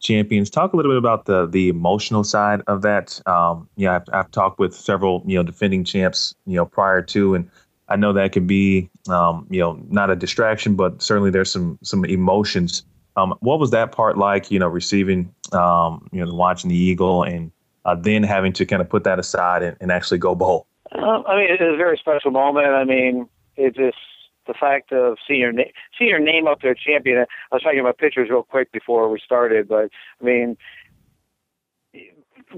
champions. 0.02 0.50
Talk 0.50 0.72
a 0.72 0.76
little 0.76 0.92
bit 0.92 0.98
about 0.98 1.24
the 1.24 1.46
the 1.46 1.68
emotional 1.68 2.24
side 2.24 2.60
of 2.66 2.82
that. 2.82 3.20
Um, 3.26 3.68
yeah, 3.76 3.96
I've, 3.96 4.04
I've, 4.12 4.30
talked 4.30 4.58
with 4.58 4.74
several 4.74 5.22
you 5.26 5.36
know 5.36 5.42
defending 5.42 5.84
champs 5.84 6.34
you 6.46 6.56
know 6.56 6.66
prior 6.66 7.02
to, 7.02 7.34
and 7.34 7.50
I 7.88 7.96
know 7.96 8.12
that 8.12 8.32
could 8.32 8.46
be 8.46 8.90
um, 9.08 9.46
you 9.50 9.60
know 9.60 9.80
not 9.88 10.10
a 10.10 10.16
distraction, 10.16 10.76
but 10.76 11.02
certainly 11.02 11.30
there's 11.30 11.50
some 11.50 11.78
some 11.82 12.04
emotions. 12.04 12.84
Um, 13.16 13.34
what 13.40 13.58
was 13.58 13.70
that 13.70 13.92
part 13.92 14.16
like? 14.16 14.50
You 14.50 14.58
know, 14.58 14.68
receiving 14.68 15.34
um, 15.52 16.08
you 16.12 16.24
know 16.24 16.32
watching 16.34 16.70
the 16.70 16.76
eagle 16.76 17.22
and 17.22 17.50
uh, 17.84 17.94
then 17.94 18.22
having 18.22 18.52
to 18.54 18.66
kind 18.66 18.80
of 18.80 18.88
put 18.88 19.04
that 19.04 19.18
aside 19.18 19.62
and, 19.62 19.76
and 19.80 19.92
actually 19.92 20.18
go 20.18 20.34
bowl. 20.34 20.66
Um, 20.92 21.24
I 21.26 21.36
mean, 21.36 21.50
it 21.50 21.60
was 21.60 21.74
a 21.74 21.76
very 21.76 21.96
special 21.98 22.30
moment. 22.30 22.68
I 22.68 22.84
mean, 22.84 23.28
it 23.56 23.74
just 23.74 23.96
the 24.46 24.54
fact 24.54 24.92
of 24.92 25.18
seeing 25.26 25.40
your 25.40 25.52
name, 25.52 25.70
seeing 25.98 26.10
your 26.10 26.18
name 26.18 26.46
up 26.46 26.60
there, 26.62 26.74
champion. 26.74 27.18
I 27.18 27.54
was 27.54 27.62
talking 27.62 27.80
about 27.80 27.98
pictures 27.98 28.28
real 28.30 28.42
quick 28.42 28.72
before 28.72 29.08
we 29.08 29.20
started, 29.24 29.68
but 29.68 29.90
I 30.20 30.24
mean, 30.24 30.56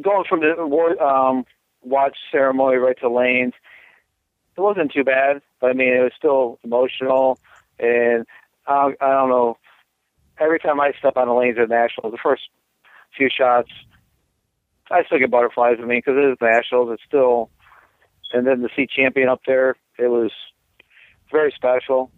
going 0.01 0.25
from 0.29 0.41
the 0.41 0.55
um, 1.05 1.45
watch 1.83 2.17
ceremony 2.33 2.77
right 2.77 2.99
to 3.01 3.09
lanes, 3.09 3.53
it 4.57 4.61
wasn't 4.61 4.93
too 4.93 5.05
bad. 5.05 5.43
But 5.61 5.71
I 5.71 5.73
mean, 5.73 5.93
it 5.93 6.03
was 6.03 6.13
still 6.17 6.59
emotional, 6.65 7.39
and 7.79 8.27
uh, 8.67 8.91
I 9.01 9.11
don't 9.11 9.29
know. 9.29 9.59
Every 10.39 10.59
time 10.59 10.81
I 10.81 10.93
step 10.99 11.17
on 11.17 11.29
the 11.29 11.35
lanes 11.35 11.59
at 11.59 11.69
nationals, 11.69 12.13
the 12.13 12.19
first 12.23 12.43
few 13.17 13.29
shots, 13.31 13.71
I 14.91 15.05
still 15.05 15.19
get 15.19 15.31
butterflies. 15.31 15.77
I 15.81 15.85
mean, 15.85 15.99
because 15.99 16.17
it 16.17 16.31
is 16.33 16.39
nationals, 16.41 16.91
it's 16.93 17.03
still, 17.07 17.51
and 18.33 18.47
then 18.47 18.61
to 18.61 18.69
see 18.75 18.87
champion 18.87 19.29
up 19.29 19.43
there, 19.47 19.77
it 19.99 20.09
was 20.09 20.33
very 21.31 21.53
special. 21.55 22.11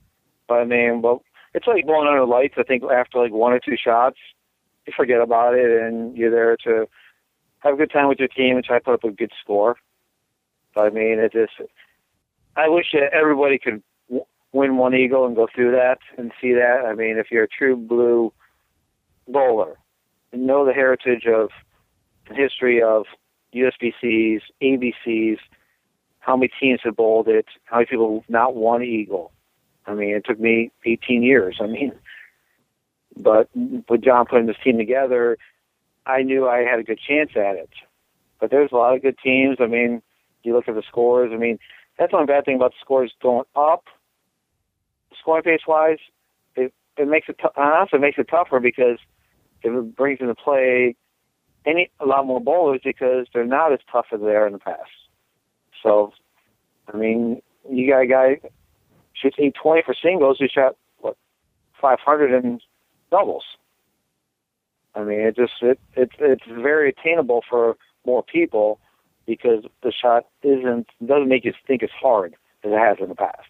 But 0.49 0.61
I 0.61 0.65
mean, 0.65 1.03
well, 1.03 1.23
it's 1.55 1.67
like 1.67 1.87
going 1.87 2.09
under 2.09 2.25
lights. 2.25 2.55
I 2.57 2.63
think 2.63 2.83
after 2.85 3.19
like 3.19 3.33
one 3.33 3.53
or 3.53 3.61
two 3.61 3.77
shots, 3.77 4.19
you 4.87 4.93
forget 4.97 5.21
about 5.21 5.55
it 5.55 5.83
and 5.83 6.17
you're 6.17 6.31
there 6.31 6.57
to 6.65 6.87
have 7.61 7.75
a 7.75 7.77
good 7.77 7.91
time 7.91 8.09
with 8.09 8.19
your 8.19 8.29
team 8.29 8.57
and 8.57 8.65
try 8.65 8.79
to 8.79 8.85
put 8.85 8.95
up 8.95 9.05
a 9.05 9.11
good 9.11 9.33
score. 9.43 9.77
But 10.75 10.87
I 10.87 10.91
mean, 10.91 11.19
it 11.19 11.33
just, 11.33 11.53
I 12.57 12.69
wish 12.69 12.95
everybody 13.13 13.59
could 13.59 13.83
win 14.53 14.77
one 14.79 14.95
eagle 14.95 15.27
and 15.27 15.37
go 15.37 15.47
through 15.55 15.73
that 15.73 15.99
and 16.17 16.33
see 16.41 16.53
that. 16.55 16.85
I 16.87 16.95
mean, 16.95 17.19
if 17.19 17.31
you're 17.31 17.45
a 17.45 17.49
true 17.49 17.77
blue 17.77 18.33
bowler, 19.29 19.77
and 20.33 20.47
know 20.47 20.65
the 20.65 20.73
heritage 20.73 21.27
of 21.27 21.51
the 22.29 22.35
history 22.35 22.83
of 22.83 23.05
USBCs, 23.55 24.41
ABCs, 24.63 25.39
how 26.21 26.37
many 26.37 26.51
teams 26.61 26.81
have 26.85 26.97
bowled 26.97 27.29
it, 27.29 27.47
how 27.65 27.77
many 27.77 27.87
people 27.87 28.25
not 28.29 28.57
won 28.57 28.83
Eagle. 28.83 29.33
I 29.87 29.95
mean, 29.95 30.17
it 30.17 30.25
took 30.25 30.41
me 30.41 30.73
18 30.85 31.23
years. 31.23 31.59
I 31.61 31.67
mean, 31.67 31.93
but 33.17 33.49
with 33.55 34.03
John 34.03 34.27
putting 34.27 34.47
this 34.47 34.57
team 34.65 34.79
together, 34.79 35.39
I 36.07 36.23
knew 36.23 36.49
I 36.49 36.59
had 36.61 36.81
a 36.81 36.83
good 36.83 36.99
chance 36.99 37.31
at 37.37 37.57
it. 37.57 37.71
But 38.41 38.51
there's 38.51 38.73
a 38.73 38.77
lot 38.77 38.95
of 38.95 39.03
good 39.03 39.17
teams. 39.23 39.59
I 39.61 39.67
mean, 39.67 40.03
you 40.43 40.55
look 40.55 40.69
at 40.69 40.75
the 40.75 40.83
scores. 40.83 41.31
I 41.33 41.37
mean, 41.37 41.59
that's 41.99 42.13
one 42.13 42.27
bad 42.27 42.45
thing 42.45 42.57
about 42.57 42.73
the 42.73 42.79
scores 42.81 43.13
going 43.23 43.45
up, 43.55 43.85
scoring 45.21 45.43
pace 45.43 45.61
wise. 45.67 45.99
It 46.55 46.73
it 46.97 47.09
makes 47.09 47.29
it 47.29 47.39
t- 47.39 47.49
honestly 47.57 47.99
it 47.99 48.03
makes 48.03 48.19
it 48.19 48.29
tougher 48.29 48.61
because 48.61 48.99
it 49.63 49.97
brings 49.97 50.21
into 50.21 50.35
play 50.35 50.97
any 51.65 51.91
a 52.01 52.07
lot 52.07 52.27
more 52.27 52.41
bowlers 52.41 52.81
because 52.85 53.27
they're 53.33 53.45
not 53.45 53.73
as 53.73 53.81
tough 53.91 54.07
as 54.13 54.21
they 54.21 54.35
are 54.35 54.47
in 54.47 54.53
the 54.53 54.59
past. 54.59 54.91
So, 55.83 56.13
I 56.93 56.97
mean, 56.97 57.43
you 57.69 57.91
got 57.91 58.03
a 58.03 58.07
guy 58.07 58.41
shooting 59.15 59.53
20 59.61 59.83
for 59.85 59.95
singles 60.01 60.37
who 60.39 60.47
shot 60.49 60.77
what 60.99 61.17
500 61.81 62.33
in 62.33 62.61
doubles. 63.11 63.45
I 64.95 65.03
mean, 65.03 65.21
it 65.21 65.37
just 65.37 65.53
it, 65.61 65.79
it 65.95 66.11
it's 66.19 66.45
very 66.49 66.91
attainable 66.91 67.43
for 67.49 67.77
more 68.07 68.23
people 68.23 68.79
because 69.27 69.65
the 69.83 69.93
shot 69.93 70.27
isn't 70.43 70.89
doesn't 71.05 71.29
make 71.29 71.45
you 71.45 71.53
think 71.67 71.83
it's 71.83 71.93
hard 71.93 72.35
as 72.65 72.73
it 72.73 72.79
has 72.79 72.97
in 73.01 73.09
the 73.09 73.15
past. 73.15 73.49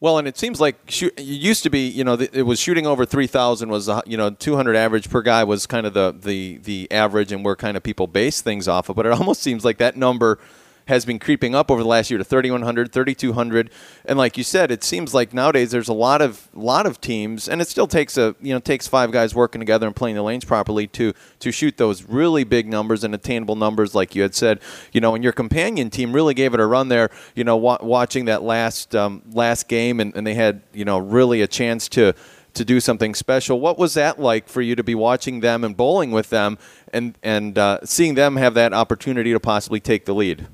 Well, 0.00 0.18
and 0.18 0.28
it 0.28 0.36
seems 0.36 0.60
like 0.60 0.76
shoot, 0.86 1.18
it 1.18 1.22
used 1.22 1.62
to 1.62 1.70
be, 1.70 1.88
you 1.88 2.04
know, 2.04 2.14
it 2.14 2.42
was 2.42 2.60
shooting 2.60 2.86
over 2.86 3.06
3,000 3.06 3.70
was, 3.70 3.88
uh, 3.88 4.02
you 4.04 4.18
know, 4.18 4.28
200 4.28 4.76
average 4.76 5.08
per 5.08 5.22
guy 5.22 5.44
was 5.44 5.66
kind 5.66 5.86
of 5.86 5.94
the, 5.94 6.14
the, 6.20 6.58
the 6.58 6.90
average 6.90 7.32
and 7.32 7.42
where 7.42 7.56
kind 7.56 7.74
of 7.74 7.82
people 7.82 8.06
base 8.06 8.42
things 8.42 8.68
off 8.68 8.90
of. 8.90 8.96
But 8.96 9.06
it 9.06 9.12
almost 9.12 9.40
seems 9.40 9.64
like 9.64 9.78
that 9.78 9.96
number– 9.96 10.38
has 10.86 11.04
been 11.04 11.18
creeping 11.18 11.54
up 11.54 11.70
over 11.70 11.82
the 11.82 11.88
last 11.88 12.10
year 12.10 12.18
to 12.18 12.24
3100 12.24 12.92
3200 12.92 13.70
and 14.04 14.18
like 14.18 14.36
you 14.36 14.44
said 14.44 14.70
it 14.70 14.84
seems 14.84 15.14
like 15.14 15.32
nowadays 15.32 15.70
there's 15.70 15.88
a 15.88 15.94
lot 15.94 16.20
of 16.20 16.48
lot 16.54 16.86
of 16.86 17.00
teams 17.00 17.48
and 17.48 17.60
it 17.60 17.68
still 17.68 17.86
takes 17.86 18.16
a 18.16 18.34
you 18.40 18.52
know 18.52 18.60
takes 18.60 18.86
five 18.86 19.10
guys 19.10 19.34
working 19.34 19.60
together 19.60 19.86
and 19.86 19.96
playing 19.96 20.14
the 20.14 20.22
lanes 20.22 20.44
properly 20.44 20.86
to 20.86 21.12
to 21.38 21.50
shoot 21.50 21.76
those 21.76 22.02
really 22.04 22.44
big 22.44 22.68
numbers 22.68 23.02
and 23.02 23.14
attainable 23.14 23.56
numbers 23.56 23.94
like 23.94 24.14
you 24.14 24.22
had 24.22 24.34
said 24.34 24.60
you 24.92 25.00
know 25.00 25.14
and 25.14 25.24
your 25.24 25.32
companion 25.32 25.90
team 25.90 26.12
really 26.12 26.34
gave 26.34 26.52
it 26.54 26.60
a 26.60 26.66
run 26.66 26.88
there 26.88 27.10
you 27.34 27.44
know 27.44 27.56
wa- 27.56 27.78
watching 27.80 28.26
that 28.26 28.42
last 28.42 28.94
um, 28.94 29.22
last 29.32 29.68
game 29.68 30.00
and, 30.00 30.14
and 30.14 30.26
they 30.26 30.34
had 30.34 30.60
you 30.72 30.84
know 30.84 30.98
really 30.98 31.40
a 31.40 31.46
chance 31.46 31.88
to 31.88 32.14
to 32.54 32.64
do 32.64 32.78
something 32.78 33.14
special. 33.14 33.60
What 33.60 33.78
was 33.78 33.94
that 33.94 34.20
like 34.20 34.48
for 34.48 34.62
you 34.62 34.76
to 34.76 34.84
be 34.84 34.94
watching 34.94 35.40
them 35.40 35.64
and 35.64 35.76
bowling 35.76 36.12
with 36.12 36.30
them, 36.30 36.56
and 36.92 37.18
and 37.22 37.58
uh, 37.58 37.80
seeing 37.84 38.14
them 38.14 38.36
have 38.36 38.54
that 38.54 38.72
opportunity 38.72 39.32
to 39.32 39.40
possibly 39.40 39.80
take 39.80 40.04
the 40.04 40.14
lead? 40.14 40.46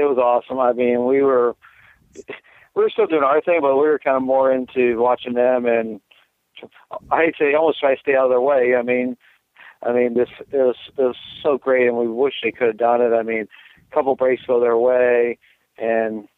It 0.00 0.08
was 0.08 0.18
awesome. 0.18 0.58
I 0.58 0.72
mean, 0.72 1.06
we 1.06 1.22
were 1.22 1.56
we 2.74 2.82
were 2.82 2.90
still 2.90 3.06
doing 3.06 3.22
our 3.22 3.40
thing, 3.40 3.60
but 3.60 3.76
we 3.76 3.88
were 3.88 3.98
kind 3.98 4.16
of 4.16 4.22
more 4.22 4.52
into 4.52 5.00
watching 5.00 5.34
them, 5.34 5.66
and 5.66 6.00
I 7.10 7.24
hate 7.24 7.36
to 7.38 7.44
say, 7.44 7.54
almost 7.54 7.80
try 7.80 7.94
to 7.94 8.00
stay 8.00 8.14
out 8.14 8.24
of 8.24 8.30
their 8.30 8.40
way. 8.40 8.74
I 8.76 8.82
mean, 8.82 9.16
I 9.82 9.92
mean, 9.92 10.14
this 10.14 10.28
it 10.52 10.56
was 10.56 10.76
it 10.96 11.02
was 11.02 11.16
so 11.42 11.58
great, 11.58 11.86
and 11.86 11.96
we 11.96 12.08
wish 12.08 12.34
they 12.42 12.52
could 12.52 12.68
have 12.68 12.76
done 12.76 13.00
it. 13.00 13.12
I 13.12 13.22
mean, 13.22 13.48
a 13.90 13.94
couple 13.94 14.14
breaks 14.16 14.42
go 14.46 14.60
their 14.60 14.76
way, 14.76 15.38
and 15.76 16.28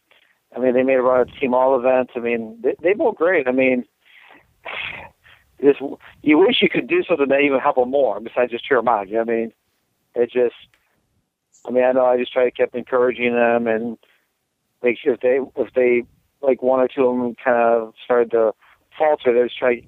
I 0.55 0.59
mean, 0.59 0.75
they 0.75 0.83
made 0.83 0.97
a 0.99 1.02
run 1.02 1.29
at 1.29 1.35
team 1.38 1.55
all 1.55 1.79
events. 1.79 2.12
I 2.17 2.21
mean, 2.21 2.59
they, 2.62 2.75
they 2.83 2.93
both 2.95 3.17
great. 3.17 3.49
I 3.49 3.52
mean, 3.52 3.85
this 5.61 5.76
you 6.23 6.38
wish 6.38 6.61
you 6.61 6.69
could 6.69 6.88
do 6.88 7.02
something 7.02 7.29
that 7.29 7.40
even 7.40 7.61
help 7.61 7.76
them 7.76 7.90
more 7.90 8.21
besides 8.21 8.52
just 8.52 8.64
cheer 8.64 8.79
them 8.79 8.88
on. 8.88 9.09
You 9.09 9.14
know 9.14 9.21
what 9.21 9.33
I 9.33 9.37
mean? 9.37 9.52
It 10.14 10.31
just 10.31 10.55
I 11.67 11.71
mean, 11.71 11.85
I 11.85 11.93
know 11.93 12.05
I 12.05 12.17
just 12.17 12.33
try 12.33 12.45
to 12.45 12.50
keep 12.50 12.75
encouraging 12.75 13.35
them 13.35 13.67
and 13.67 13.99
make 14.83 14.99
sure 14.99 15.14
if 15.14 15.21
they 15.21 15.40
if 15.57 15.73
they 15.75 16.05
like 16.40 16.62
one 16.62 16.81
or 16.81 16.88
two 16.88 17.07
of 17.07 17.17
them 17.17 17.35
kind 17.43 17.57
of 17.57 17.95
started 18.05 18.31
to 18.33 18.52
falter, 18.99 19.33
they 19.33 19.47
just 19.47 19.59
try 19.59 19.76
to 19.76 19.87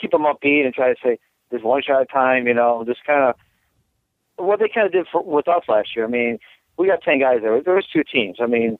keep 0.00 0.10
them 0.10 0.22
upbeat 0.22 0.64
and 0.64 0.74
try 0.74 0.92
to 0.92 1.00
say 1.02 1.18
there's 1.50 1.62
one 1.62 1.82
shot 1.82 2.02
at 2.02 2.10
a 2.10 2.12
time, 2.12 2.46
you 2.46 2.54
know, 2.54 2.84
just 2.86 3.04
kind 3.06 3.22
of 3.22 3.34
what 4.36 4.58
they 4.58 4.68
kind 4.68 4.86
of 4.86 4.92
did 4.92 5.06
for, 5.10 5.22
with 5.22 5.48
us 5.48 5.62
last 5.68 5.96
year. 5.96 6.04
I 6.04 6.08
mean, 6.08 6.38
we 6.76 6.86
got 6.86 7.02
ten 7.02 7.18
guys 7.20 7.38
there. 7.42 7.62
There 7.62 7.74
was 7.74 7.86
two 7.90 8.04
teams. 8.04 8.36
I 8.40 8.46
mean, 8.46 8.78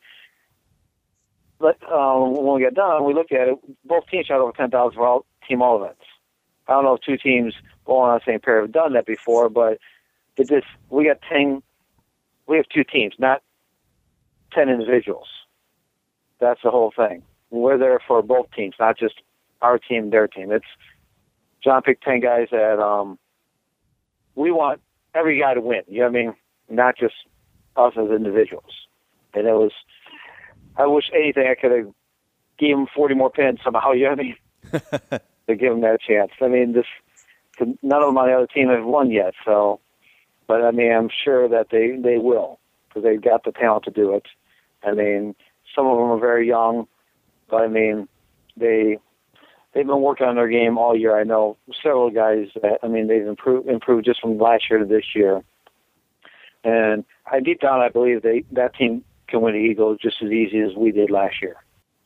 but 1.59 1.79
um, 1.91 2.35
when 2.35 2.57
we 2.57 2.63
got 2.63 2.75
done, 2.75 3.05
we 3.05 3.15
looked 3.15 3.33
at 3.33 3.49
it. 3.49 3.59
Both 3.85 4.09
teams 4.09 4.27
shot 4.27 4.41
over 4.41 4.53
ten 4.53 4.71
thousand 4.71 4.97
for 4.97 5.07
all 5.07 5.27
team 5.49 5.63
all 5.63 5.83
events. 5.83 6.03
I 6.69 6.73
don't 6.73 6.85
know 6.85 6.95
if 6.95 7.01
two 7.03 7.17
teams 7.17 7.55
going 7.87 8.11
on 8.11 8.21
the 8.25 8.31
same 8.31 8.41
pair 8.41 8.61
have 8.61 8.73
done 8.73 8.93
that 8.95 9.07
before, 9.07 9.49
but 9.49 9.79
it 10.37 10.49
just 10.49 10.67
we 10.91 11.07
got 11.07 11.19
ten 11.29 11.63
we 12.47 12.57
have 12.57 12.67
two 12.69 12.85
teams, 12.85 13.15
not 13.19 13.43
10 14.53 14.69
individuals. 14.69 15.29
That's 16.41 16.61
the 16.63 16.71
whole 16.71 16.93
thing. 16.95 17.23
We're 17.51 17.79
there 17.79 18.01
for 18.07 18.23
both 18.23 18.51
teams, 18.55 18.75
not 18.79 18.99
just 18.99 19.15
our 19.63 19.79
team, 19.79 20.11
their 20.11 20.29
team. 20.29 20.53
It's 20.53 20.67
John 21.63 21.83
picked 21.83 22.05
10 22.05 22.21
guys 22.21 22.49
that 22.51 22.79
um, 22.79 23.19
we 24.35 24.51
want 24.51 24.81
every 25.15 25.41
guy 25.41 25.55
to 25.55 25.61
win. 25.61 25.83
You 25.89 26.01
know 26.01 26.11
what 26.11 26.19
I 26.19 26.25
mean? 26.25 26.35
Not 26.69 26.97
just 26.97 27.15
us 27.77 27.95
as 27.97 28.11
individuals. 28.11 28.73
And 29.35 29.47
it 29.47 29.53
was, 29.53 29.73
I 30.77 30.87
wish 30.87 31.11
anything 31.15 31.47
I 31.49 31.55
could 31.55 31.73
have 31.73 31.93
gave 32.59 32.77
him 32.77 32.87
40 32.95 33.15
more 33.15 33.31
pins 33.31 33.61
somehow. 33.65 33.93
You 33.93 34.05
know 34.05 34.11
what 34.11 34.21
I 34.21 34.23
mean? 34.23 35.21
to 35.49 35.55
give 35.55 35.73
him 35.73 35.81
that 35.83 36.01
chance. 36.01 36.33
I 36.41 36.49
mean, 36.49 36.73
this 36.73 36.87
none 37.83 38.03
of 38.03 38.09
them 38.09 38.19
on 38.19 38.29
the 38.29 38.35
other 38.35 38.47
team 38.47 38.69
have 38.69 38.85
won 38.85 39.11
yet, 39.11 39.35
so 39.45 39.81
but 40.47 40.63
I 40.63 40.71
mean, 40.71 40.93
I'm 40.93 41.11
sure 41.25 41.49
that 41.49 41.69
they 41.71 41.97
they 41.97 42.19
will 42.19 42.59
because 42.89 43.03
they've 43.03 43.21
got 43.21 43.45
the 43.45 43.53
talent 43.53 43.85
to 43.85 43.91
do 43.91 44.15
it. 44.15 44.27
I 44.85 44.93
mean, 44.93 45.35
some 45.75 45.87
of 45.87 45.99
them 45.99 46.11
are 46.11 46.19
very 46.19 46.47
young, 46.47 46.87
but 47.51 47.63
I 47.63 47.69
mean, 47.69 48.09
they 48.57 48.99
they've 49.75 49.87
been 49.87 50.01
working 50.01 50.27
on 50.27 50.37
their 50.37 50.49
game 50.49 50.79
all 50.79 50.97
year. 50.97 51.19
I 51.19 51.25
know 51.25 51.57
several 51.83 52.11
guys 52.11 52.49
that 52.63 52.79
I 52.83 52.89
mean 52.89 53.09
they've 53.09 53.27
improved 53.27 53.69
improved 53.69 54.07
just 54.07 54.21
from 54.21 54.39
last 54.39 54.65
year 54.71 54.79
to 54.79 54.87
this 54.87 55.15
year. 55.15 55.43
And 56.65 57.05
I 57.31 57.41
deep 57.41 57.61
down 57.61 57.81
I 57.81 57.89
believe 57.89 58.23
they 58.23 58.45
that 58.53 58.75
team 58.75 59.05
can 59.29 59.41
win 59.41 59.55
the 59.55 59.61
Eagles 59.61 59.99
just 60.01 60.17
as 60.23 60.31
easy 60.31 60.61
as 60.61 60.75
we 60.77 60.93
did 60.93 61.11
last 61.11 61.43
year. 61.43 61.57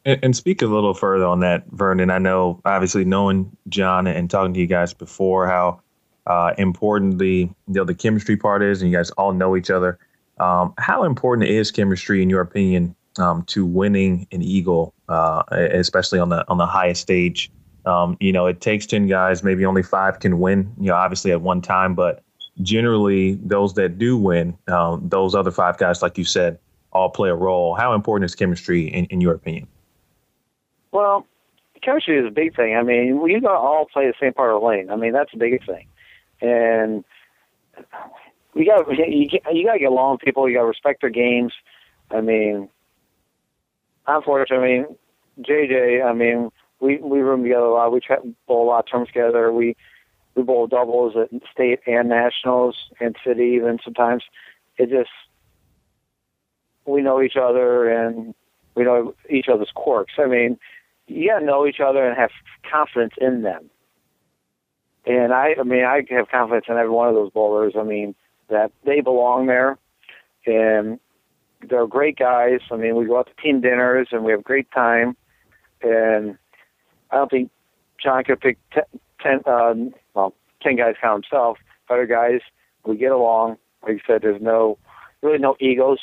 And, 0.05 0.19
and 0.23 0.37
speak 0.37 0.63
a 0.63 0.67
little 0.67 0.95
further 0.95 1.27
on 1.27 1.41
that, 1.41 1.67
Vernon. 1.71 2.11
I 2.11 2.19
know 2.19 2.61
obviously 2.65 3.05
knowing 3.05 3.57
John 3.69 4.07
and 4.07 4.29
talking 4.31 4.55
to 4.55 4.61
you 4.61 4.67
guys 4.67 4.95
before 4.95 5.47
how 5.47 5.81
uh, 6.27 6.53
important 6.59 7.19
the 7.19 7.49
you 7.49 7.55
know 7.69 7.85
the 7.85 7.95
chemistry 7.95 8.37
part 8.37 8.63
is, 8.63 8.83
and 8.83 8.91
you 8.91 8.97
guys 8.97 9.11
all 9.13 9.33
know 9.33 9.57
each 9.57 9.71
other. 9.71 9.99
Um, 10.39 10.75
how 10.79 11.05
important 11.05 11.49
is 11.49 11.71
chemistry, 11.71 12.23
in 12.23 12.31
your 12.31 12.41
opinion, 12.41 12.95
um, 13.19 13.43
to 13.45 13.67
winning 13.67 14.27
an 14.33 14.43
eagle, 14.43 14.95
uh, 15.09 15.43
especially 15.51 16.19
on 16.19 16.29
the 16.29 16.45
on 16.49 16.59
the 16.59 16.67
highest 16.67 17.03
stage 17.03 17.51
Um, 17.87 18.17
you 18.21 18.33
know, 18.33 18.47
it 18.47 18.61
takes 18.61 18.87
10 18.87 19.07
guys, 19.07 19.43
maybe 19.43 19.65
only 19.65 19.83
five 19.83 20.21
can 20.21 20.39
win, 20.39 20.73
you 20.79 20.89
know, 20.89 20.95
obviously 20.95 21.33
at 21.33 21.41
one 21.41 21.63
time, 21.63 21.95
but 21.95 22.23
generally 22.63 23.35
those 23.43 23.75
that 23.75 23.99
do 23.99 24.17
win, 24.19 24.57
um, 24.69 25.09
those 25.09 25.35
other 25.35 25.51
five 25.51 25.79
guys, 25.79 26.03
like 26.03 26.19
you 26.19 26.25
said, 26.25 26.59
all 26.93 27.09
play 27.09 27.31
a 27.31 27.35
role. 27.35 27.75
How 27.75 27.95
important 27.95 28.29
is 28.29 28.35
chemistry 28.35 28.89
in, 28.89 29.07
in 29.07 29.21
your 29.21 29.35
opinion? 29.35 29.67
Well, 30.93 31.27
chemistry 31.83 32.19
is 32.19 32.27
a 32.27 32.31
big 32.31 32.55
thing. 32.55 32.77
I 32.77 32.83
mean, 32.83 33.21
we 33.21 33.33
got 33.41 33.53
to 33.53 33.59
all 33.59 33.87
play 33.91 34.07
the 34.07 34.15
same 34.21 34.35
part 34.35 34.53
of 34.53 34.61
the 34.61 34.67
lane. 34.67 34.91
I 34.91 34.97
mean, 34.97 35.13
that's 35.13 35.33
the 35.33 35.39
biggest 35.39 35.67
thing. 35.67 35.87
And 36.41 37.05
you 38.55 38.67
got 38.67 38.89
you, 38.89 39.29
you 39.53 39.65
got 39.65 39.75
to 39.75 39.79
get 39.79 39.91
along 39.91 40.13
with 40.13 40.21
people. 40.23 40.49
You 40.49 40.57
got 40.57 40.63
to 40.63 40.69
respect 40.69 41.01
their 41.01 41.11
games. 41.11 41.53
I 42.11 42.21
mean, 42.21 42.69
unfortunately, 44.07 44.67
I 44.67 44.79
mean, 44.79 44.97
JJ. 45.41 46.05
I 46.05 46.13
mean, 46.13 46.51
we 46.81 46.99
we 46.99 47.21
room 47.21 47.43
together 47.43 47.65
a 47.65 47.73
lot. 47.73 47.93
We 47.93 48.01
bowl 48.47 48.67
a 48.67 48.69
lot 48.69 48.81
of 48.81 48.91
terms 48.91 49.09
together. 49.09 49.53
We 49.53 49.77
we 50.35 50.43
bowl 50.43 50.67
doubles 50.67 51.15
at 51.17 51.29
state 51.53 51.81
and 51.87 52.09
nationals 52.09 52.77
and 53.01 53.17
city 53.25 53.53
even 53.57 53.79
sometimes. 53.85 54.25
It 54.77 54.91
just 54.91 55.11
we 56.87 57.03
know 57.03 57.21
each 57.23 57.37
other 57.37 57.89
and 57.89 58.35
we 58.75 58.85
know 58.85 59.15
each 59.29 59.49
other's 59.49 59.71
quirks. 59.75 60.15
I 60.19 60.27
mean, 60.27 60.59
you 61.07 61.29
gotta 61.29 61.45
know 61.45 61.67
each 61.67 61.81
other 61.81 62.07
and 62.07 62.17
have 62.17 62.31
confidence 62.71 63.15
in 63.21 63.43
them. 63.43 63.71
And 65.07 65.33
I, 65.33 65.55
I 65.59 65.63
mean, 65.63 65.85
I 65.85 66.03
have 66.11 66.29
confidence 66.29 66.67
in 66.69 66.77
every 66.77 66.91
one 66.91 67.09
of 67.09 67.15
those 67.15 67.31
bowlers. 67.31 67.75
I 67.79 67.83
mean, 67.83 68.15
that 68.49 68.73
they 68.85 69.01
belong 69.01 69.47
there, 69.47 69.79
and 70.47 70.99
they're 71.69 71.87
great 71.87 72.19
guys. 72.19 72.61
I 72.71 72.77
mean, 72.77 72.97
we 72.97 73.07
go 73.07 73.19
out 73.19 73.29
to 73.29 73.43
team 73.43 73.61
dinners 73.61 74.09
and 74.13 74.25
we 74.25 74.33
have 74.33 74.45
great 74.45 74.71
time. 74.73 75.17
And 75.83 76.37
I 77.11 77.17
don't 77.17 77.31
think 77.31 77.51
John 78.03 78.25
could 78.25 78.41
pick 78.41 78.59
ten, 78.71 78.85
ten 79.23 79.41
um, 79.47 79.95
well, 80.15 80.35
ten 80.63 80.77
guys 80.77 80.95
count 81.01 81.25
himself. 81.25 81.59
Other 81.89 82.07
guys, 82.07 82.41
we 82.85 82.97
get 82.97 83.13
along. 83.13 83.57
Like 83.83 83.95
you 83.95 84.01
said, 84.07 84.23
there's 84.23 84.43
no 84.43 84.79
really 85.23 85.39
no 85.39 85.57
egos. 85.61 85.99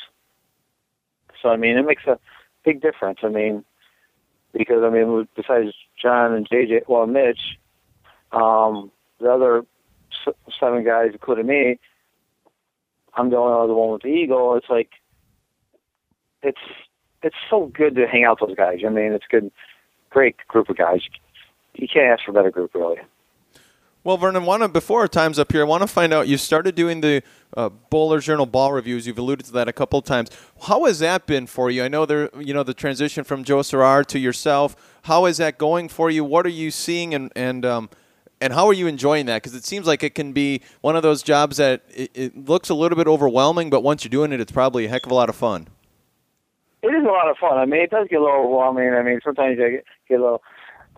So 1.41 1.49
I 1.49 1.57
mean, 1.57 1.77
it 1.77 1.85
makes 1.85 2.05
a 2.05 2.19
big 2.65 2.81
difference. 2.81 3.19
I 3.23 3.29
mean, 3.29 3.63
because 4.53 4.83
I 4.83 4.89
mean, 4.89 5.27
besides 5.35 5.73
John 6.01 6.33
and 6.33 6.49
JJ, 6.49 6.87
well, 6.87 7.05
Mitch, 7.05 7.57
um, 8.31 8.91
the 9.19 9.31
other 9.31 9.65
seven 10.59 10.83
guys, 10.83 11.09
including 11.13 11.47
me, 11.47 11.79
I'm 13.13 13.29
the 13.29 13.37
only 13.37 13.63
other 13.63 13.73
one 13.73 13.93
with 13.93 14.03
the 14.03 14.09
eagle. 14.09 14.55
It's 14.55 14.69
like 14.69 14.89
it's 16.43 16.59
it's 17.23 17.35
so 17.49 17.67
good 17.67 17.95
to 17.95 18.07
hang 18.07 18.23
out 18.23 18.39
with 18.39 18.49
those 18.49 18.57
guys. 18.57 18.79
I 18.85 18.89
mean, 18.89 19.11
it's 19.11 19.25
good, 19.29 19.51
great 20.09 20.37
group 20.47 20.69
of 20.69 20.77
guys. 20.77 21.01
You 21.73 21.87
can't 21.87 22.07
ask 22.07 22.25
for 22.25 22.31
a 22.31 22.33
better 22.33 22.51
group, 22.51 22.73
really. 22.73 22.97
Well, 24.03 24.15
Vernon, 24.15 24.45
want 24.45 24.63
to 24.63 24.69
before 24.69 25.01
our 25.01 25.07
time's 25.07 25.37
up 25.37 25.51
here, 25.51 25.61
I 25.61 25.65
want 25.65 25.81
to 25.81 25.87
find 25.87 26.13
out. 26.13 26.29
You 26.29 26.37
started 26.37 26.75
doing 26.75 27.01
the 27.01 27.23
uh, 27.57 27.69
Bowler 27.69 28.21
Journal 28.21 28.45
ball 28.45 28.71
reviews. 28.71 29.05
You've 29.05 29.17
alluded 29.17 29.47
to 29.47 29.51
that 29.53 29.67
a 29.67 29.73
couple 29.73 29.99
of 29.99 30.05
times. 30.05 30.29
How 30.61 30.85
has 30.85 30.99
that 30.99 31.25
been 31.25 31.45
for 31.45 31.69
you? 31.69 31.83
I 31.83 31.89
know 31.89 32.05
there, 32.05 32.29
you 32.39 32.53
know, 32.53 32.63
the 32.63 32.73
transition 32.73 33.25
from 33.25 33.43
Joe 33.43 33.59
Cerar 33.59 34.05
to 34.05 34.17
yourself. 34.17 34.77
How 35.03 35.25
is 35.25 35.37
that 35.37 35.57
going 35.57 35.89
for 35.89 36.09
you? 36.09 36.23
What 36.23 36.45
are 36.45 36.49
you 36.49 36.71
seeing, 36.71 37.13
and 37.13 37.33
and 37.35 37.65
um, 37.65 37.89
and 38.39 38.53
how 38.53 38.67
are 38.67 38.73
you 38.73 38.87
enjoying 38.87 39.25
that? 39.27 39.41
Because 39.41 39.55
it 39.55 39.63
seems 39.63 39.87
like 39.87 40.03
it 40.03 40.15
can 40.15 40.31
be 40.31 40.61
one 40.81 40.95
of 40.95 41.03
those 41.03 41.23
jobs 41.23 41.57
that 41.57 41.83
it, 41.93 42.11
it 42.13 42.47
looks 42.47 42.69
a 42.69 42.73
little 42.73 42.95
bit 42.95 43.07
overwhelming, 43.07 43.69
but 43.69 43.81
once 43.81 44.03
you're 44.03 44.09
doing 44.09 44.31
it, 44.31 44.39
it's 44.39 44.51
probably 44.51 44.85
a 44.85 44.89
heck 44.89 45.05
of 45.05 45.11
a 45.11 45.15
lot 45.15 45.29
of 45.29 45.35
fun. 45.35 45.67
It 46.83 46.87
is 46.87 47.03
a 47.03 47.11
lot 47.11 47.29
of 47.29 47.37
fun. 47.37 47.57
I 47.57 47.65
mean, 47.65 47.81
it 47.81 47.89
does 47.89 48.07
get 48.09 48.19
a 48.19 48.23
little 48.23 48.39
overwhelming. 48.39 48.93
I 48.93 49.01
mean, 49.01 49.19
sometimes 49.23 49.57
you 49.57 49.69
get, 49.69 49.85
get 50.07 50.19
a 50.19 50.23
little 50.23 50.43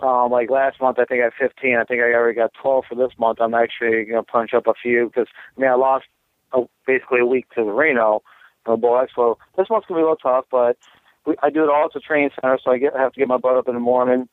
um, 0.01 0.31
like 0.31 0.49
last 0.49 0.79
month, 0.79 0.97
I 0.99 1.05
think 1.05 1.21
I 1.21 1.25
had 1.25 1.33
15. 1.39 1.75
I 1.75 1.83
think 1.83 2.01
I 2.01 2.13
already 2.13 2.35
got 2.35 2.53
12 2.61 2.85
for 2.87 2.95
this 2.95 3.11
month. 3.17 3.39
I'm 3.41 3.53
actually 3.53 4.05
going 4.05 4.23
to 4.23 4.31
punch 4.31 4.53
up 4.53 4.67
a 4.67 4.73
few 4.73 5.07
because 5.07 5.27
I 5.57 5.61
mean 5.61 5.69
I 5.69 5.75
lost 5.75 6.05
oh, 6.53 6.69
basically 6.85 7.19
a 7.19 7.25
week 7.25 7.49
to 7.55 7.63
the 7.63 7.71
Reno 7.71 8.23
uh, 8.65 8.75
Bowl 8.75 8.93
Expo. 8.93 9.35
This 9.57 9.67
month's 9.69 9.87
gonna 9.87 9.99
be 9.99 10.03
a 10.03 10.09
little 10.09 10.15
tough, 10.15 10.45
but 10.49 10.77
we, 11.25 11.35
I 11.43 11.49
do 11.49 11.63
it 11.63 11.69
all 11.69 11.85
at 11.85 11.93
the 11.93 11.99
training 11.99 12.29
center, 12.39 12.57
so 12.63 12.71
I 12.71 12.77
get 12.77 12.95
have 12.95 13.13
to 13.13 13.19
get 13.19 13.27
my 13.27 13.37
butt 13.37 13.57
up 13.57 13.67
in 13.67 13.73
the 13.73 13.79
morning 13.79 14.29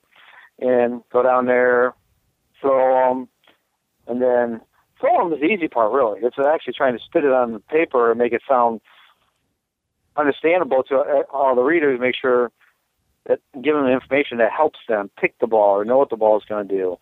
and 0.58 1.02
go 1.12 1.22
down 1.22 1.46
there, 1.46 1.94
throw 2.60 3.14
them, 3.14 3.28
and 4.06 4.22
then 4.22 4.60
them 5.02 5.32
is 5.32 5.40
the 5.40 5.46
easy 5.46 5.68
part. 5.68 5.92
Really, 5.92 6.20
it's 6.22 6.36
actually 6.38 6.74
trying 6.74 6.96
to 6.96 7.04
spit 7.04 7.24
it 7.24 7.32
on 7.32 7.52
the 7.52 7.60
paper 7.60 8.10
and 8.10 8.18
make 8.18 8.32
it 8.32 8.42
sound 8.48 8.80
understandable 10.16 10.82
to 10.84 10.96
uh, 10.96 11.22
all 11.32 11.54
the 11.54 11.62
readers. 11.62 12.00
Make 12.00 12.14
sure 12.20 12.50
that 13.26 13.40
give 13.60 13.74
them 13.74 13.86
information 13.86 14.38
that 14.38 14.52
helps 14.52 14.78
them 14.88 15.10
pick 15.20 15.38
the 15.38 15.46
ball 15.46 15.76
or 15.76 15.84
know 15.84 15.98
what 15.98 16.10
the 16.10 16.16
ball 16.16 16.38
is 16.38 16.44
going 16.48 16.68
to 16.68 16.74
do. 16.74 16.96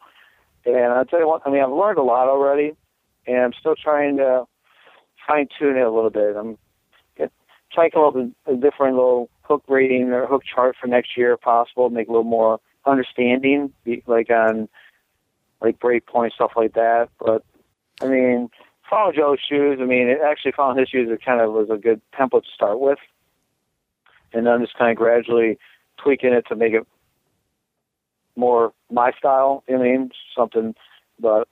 And 0.67 0.93
I 0.93 1.05
tell 1.05 1.21
you 1.21 1.29
what, 1.29 1.43
I 1.45 1.51
mean, 1.51 1.62
I've 1.62 1.71
learned 1.71 1.99
a 1.99 2.03
lot 2.03 2.29
already, 2.29 2.75
and 3.27 3.38
I'm 3.38 3.53
still 3.59 3.77
trying 3.77 4.17
to 4.17 4.45
fine 5.27 5.49
tune 5.59 5.77
it 5.77 5.83
a 5.83 5.90
little 5.90 6.11
bit. 6.11 6.37
I'm 6.37 6.59
trying 7.75 7.90
to 7.90 7.95
come 7.95 8.05
up 8.05 8.14
with 8.14 8.33
a 8.47 8.55
different 8.55 8.97
little 8.97 9.29
hook 9.43 9.64
rating 9.69 10.11
or 10.11 10.27
hook 10.27 10.43
chart 10.45 10.77
for 10.81 10.87
next 10.87 11.17
year, 11.17 11.35
if 11.35 11.40
possible, 11.40 11.90
make 11.90 12.09
a 12.09 12.11
little 12.11 12.25
more 12.25 12.61
understanding, 12.87 13.73
like 14.07 14.31
on 14.31 14.69
like 15.61 15.79
break 15.81 16.07
point 16.07 16.33
stuff 16.33 16.53
like 16.57 16.75
that. 16.75 17.09
But 17.19 17.45
I 18.01 18.07
mean, 18.07 18.49
following 18.88 19.17
Joe's 19.17 19.38
shoes, 19.40 19.79
I 19.81 19.85
mean, 19.85 20.09
it 20.09 20.19
actually 20.25 20.53
following 20.53 20.79
his 20.79 20.88
shoes, 20.88 21.09
it 21.11 21.25
kind 21.25 21.40
of 21.40 21.53
was 21.53 21.69
a 21.71 21.77
good 21.77 22.01
template 22.19 22.45
to 22.45 22.51
start 22.55 22.81
with, 22.81 22.99
and 24.33 24.47
then 24.47 24.61
just 24.61 24.77
kind 24.77 24.90
of 24.90 24.97
gradually 24.97 25.59
tweaking 25.97 26.33
it 26.33 26.47
to 26.49 26.57
make 26.57 26.73
it 26.73 26.87
more 28.37 28.73
my 28.90 29.12
style. 29.19 29.62
I 29.69 29.77
mean, 29.77 30.11
something, 30.37 30.75
but 31.19 31.49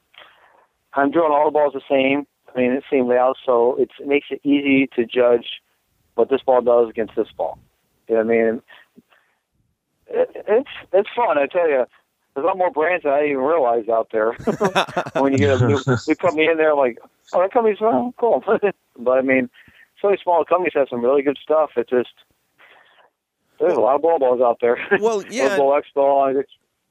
I'm 0.94 1.10
drawing 1.10 1.32
all 1.32 1.46
the 1.46 1.50
balls 1.52 1.74
the 1.74 1.80
same. 1.88 2.26
I 2.54 2.58
mean, 2.58 2.72
it's 2.72 2.86
the 2.90 2.98
same 2.98 3.08
layout, 3.08 3.36
so 3.44 3.76
it 3.78 3.90
makes 4.04 4.26
it 4.30 4.40
easy 4.44 4.88
to 4.96 5.06
judge 5.06 5.62
what 6.14 6.28
this 6.28 6.42
ball 6.42 6.60
does 6.60 6.90
against 6.90 7.16
this 7.16 7.28
ball. 7.36 7.58
You 8.08 8.16
know 8.16 8.24
what 8.24 8.34
I 8.34 8.36
mean? 8.36 8.62
It, 10.08 10.30
it's 10.48 10.68
it's 10.92 11.08
fun, 11.16 11.38
I 11.38 11.46
tell 11.46 11.68
you. 11.68 11.86
There's 12.34 12.44
a 12.44 12.46
lot 12.46 12.56
more 12.56 12.70
brands 12.70 13.04
than 13.04 13.12
I 13.12 13.26
even 13.26 13.38
realize 13.38 13.88
out 13.88 14.08
there. 14.10 14.32
when 15.20 15.32
you 15.32 15.38
get 15.38 15.60
a 15.60 15.66
new, 15.66 15.78
they 16.06 16.14
put 16.14 16.34
me 16.34 16.48
in 16.48 16.56
there, 16.56 16.72
I'm 16.72 16.78
like, 16.78 16.98
oh, 17.32 17.42
that 17.42 17.52
company's 17.52 17.80
well, 17.80 18.14
cool. 18.16 18.42
but 18.98 19.18
I 19.18 19.20
mean, 19.20 19.50
so 20.00 20.08
many 20.08 20.20
small 20.22 20.44
companies 20.44 20.72
have 20.74 20.88
some 20.88 21.02
really 21.02 21.22
good 21.22 21.38
stuff. 21.42 21.70
It 21.76 21.88
just 21.90 22.10
there's 23.62 23.76
a 23.76 23.80
lot 23.80 23.94
of 23.94 24.02
ball 24.02 24.18
balls 24.18 24.40
out 24.40 24.58
there. 24.60 24.76
Well, 25.00 25.24
yeah. 25.30 25.56
Ball 25.56 25.80
Expo, 25.80 26.44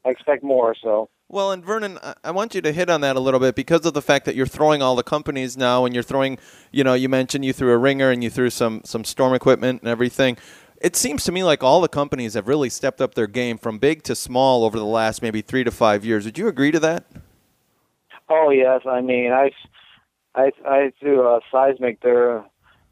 I 0.06 0.10
expect 0.10 0.43
more. 0.43 0.75
So. 0.82 1.10
Well, 1.27 1.51
and 1.51 1.63
Vernon, 1.63 1.97
I 2.23 2.32
want 2.32 2.56
you 2.56 2.62
to 2.62 2.71
hit 2.71 2.89
on 2.89 3.01
that 3.01 3.15
a 3.15 3.19
little 3.19 3.39
bit 3.39 3.56
because 3.56 3.86
of 3.86 3.93
the 3.93 4.01
fact 4.01 4.25
that 4.25 4.36
you're 4.36 4.45
throwing 4.45 4.82
all 4.82 4.95
the 4.95 5.04
companies 5.04 5.56
now, 5.56 5.86
and 5.86 5.93
you're 5.93 6.04
throwing, 6.04 6.39
you 6.71 6.84
know, 6.84 6.93
you 6.93 7.10
mentioned 7.10 7.45
you 7.45 7.54
threw 7.54 7.71
a 7.71 7.77
ringer 7.77 8.10
and 8.10 8.23
you 8.23 8.30
threw 8.30 8.49
some 8.49 8.82
some 8.86 9.04
storm 9.04 9.34
equipment 9.34 9.82
and 9.82 9.89
everything. 9.89 10.38
It 10.82 10.96
seems 10.96 11.24
to 11.26 11.32
me 11.32 11.44
like 11.44 11.63
all 11.63 11.80
the 11.80 11.88
companies 11.88 12.34
have 12.34 12.48
really 12.48 12.70
stepped 12.70 13.02
up 13.02 13.13
their 13.13 13.28
game 13.28 13.60
from 13.60 13.78
big 13.78 14.02
to 14.04 14.15
small 14.15 14.63
over 14.63 14.80
the 14.80 14.86
last 14.86 15.22
maybe 15.22 15.41
three 15.41 15.63
to 15.63 15.70
five 15.72 16.04
years. 16.04 16.26
Would 16.26 16.39
you 16.39 16.48
agree 16.48 16.72
to 16.72 16.80
that? 16.80 17.06
Oh 18.28 18.50
yes, 18.50 18.82
I 18.89 19.02
mean 19.02 19.32
I, 19.32 19.52
I 20.34 20.52
I 20.65 20.91
threw 21.00 21.22
a 21.28 21.41
seismic 21.52 22.02
there, 22.02 22.44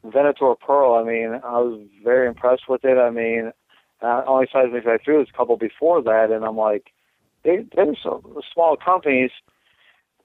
Venator 0.04 0.54
Pearl. 0.56 0.96
I 0.96 1.04
mean 1.04 1.42
I 1.44 1.60
was 1.60 1.82
very 2.04 2.28
impressed 2.28 2.70
with 2.70 2.86
it. 2.86 2.98
I 2.98 3.10
mean 3.10 3.52
uh, 4.02 4.24
only 4.28 4.48
seismic 4.54 4.86
I 4.86 4.98
threw 4.98 5.20
was 5.20 5.28
a 5.34 5.38
couple 5.38 5.58
before 5.58 6.02
that, 6.04 6.32
and 6.32 6.46
I'm 6.46 6.58
like, 6.58 6.92
they, 7.44 7.66
they're 7.76 7.96
so 8.02 8.22
small 8.54 8.78
companies. 8.78 9.32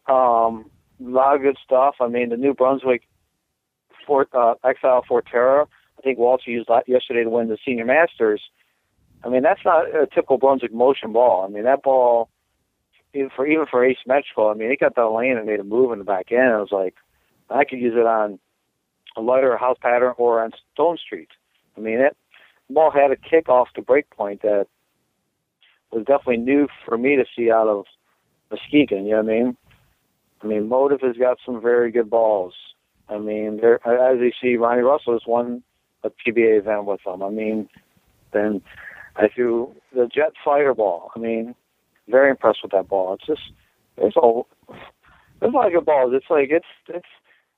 Um, 0.07 0.71
a 1.01 1.09
lot 1.09 1.37
of 1.37 1.43
good 1.43 1.57
stuff. 1.65 1.97
I 2.01 2.09
mean, 2.09 2.29
the 2.29 2.37
New 2.37 2.55
Brunswick 2.55 3.03
Fort 4.07 4.29
uh, 4.33 4.55
Exile 4.65 5.05
Fortera. 5.09 5.67
Think 6.05 6.19
Walter 6.19 6.51
used 6.51 6.69
yesterday 6.87 7.25
to 7.25 7.31
win 7.31 7.49
the 7.49 7.59
Senior 7.67 7.87
Masters. 7.87 8.43
I 9.25 9.29
mean, 9.31 9.43
that's 9.43 9.65
not 9.65 9.87
a 9.87 10.07
typical 10.07 10.37
Brunswick 10.37 10.73
motion 10.73 11.13
ball. 11.13 11.45
I 11.45 11.49
mean, 11.49 11.65
that 11.65 11.83
ball, 11.83 12.29
even 13.15 13.31
for 13.35 13.47
even 13.47 13.65
for 13.71 13.85
asymmetrical, 13.85 14.49
I 14.49 14.55
mean, 14.55 14.71
it 14.71 14.81
got 14.81 14.95
that 14.97 15.09
lane 15.09 15.37
and 15.39 15.47
made 15.47 15.61
a 15.61 15.65
move 15.65 15.93
in 15.93 15.99
the 15.99 16.05
back 16.05 16.31
end. 16.31 16.53
I 16.53 16.61
was 16.61 16.73
like, 16.73 16.95
I 17.49 17.65
could 17.65 17.81
use 17.81 17.95
it 17.97 18.07
on 18.07 18.39
a 19.17 19.23
lighter 19.23 19.57
house 19.57 19.79
pattern 19.81 20.15
or 20.19 20.43
on 20.43 20.53
Stone 20.75 20.99
Street. 20.99 21.31
I 21.77 21.81
mean, 21.81 22.01
it 22.01 22.17
ball 22.69 22.91
had 22.91 23.11
a 23.11 23.17
kick 23.17 23.49
off 23.49 23.69
the 23.75 23.83
break 23.83 24.11
point 24.11 24.43
that 24.43 24.67
was 25.91 26.05
definitely 26.05 26.39
new 26.39 26.69
for 26.85 26.99
me 26.99 27.17
to 27.17 27.25
see 27.37 27.51
out 27.51 27.69
of 27.69 27.85
Muskegon. 28.51 29.07
You 29.07 29.13
know 29.13 29.23
what 29.23 29.33
I 29.33 29.35
mean? 29.35 29.57
I 30.43 30.47
mean, 30.47 30.69
Motiv 30.69 31.01
has 31.01 31.17
got 31.17 31.39
some 31.47 31.63
very 31.63 31.91
good 31.91 32.11
balls. 32.11 32.55
I 33.09 33.19
mean, 33.19 33.59
there 33.61 33.87
as 33.87 34.19
you 34.21 34.33
see, 34.43 34.57
Ronnie 34.57 34.83
Russell 34.83 35.15
has 35.15 35.23
won 35.27 35.63
a 36.05 36.11
PBA 36.11 36.59
event 36.59 36.85
with 36.85 37.01
them. 37.05 37.23
I 37.23 37.31
mean, 37.31 37.69
then 38.33 38.63
I 39.17 39.29
threw 39.29 39.75
the 39.95 40.07
Jet 40.07 40.33
Fireball. 40.45 41.11
I 41.17 41.19
mean, 41.19 41.55
very 42.09 42.31
impressed 42.31 42.61
with 42.63 42.73
that 42.73 42.89
ball. 42.89 43.15
It's 43.15 43.27
just 43.27 43.53
there's 43.97 44.15
a 44.17 44.43
there's 45.41 45.53
a 45.53 45.57
lot 45.57 45.67
of 45.67 45.73
good 45.73 45.87
balls. 45.87 46.13
It's 46.15 46.31
like 46.31 46.49
it's 46.51 46.67
it's 46.89 47.09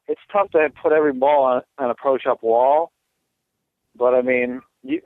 it's 0.08 0.20
tough 0.32 0.50
to 0.52 0.68
put 0.82 0.92
every 0.92 1.12
ball 1.12 1.44
on, 1.44 1.62
on 1.78 1.90
a 1.90 1.94
pro 1.94 2.18
shop 2.18 2.42
wall, 2.42 2.92
but 3.96 4.14
I 4.14 4.22
mean, 4.22 4.62
you, 4.82 5.00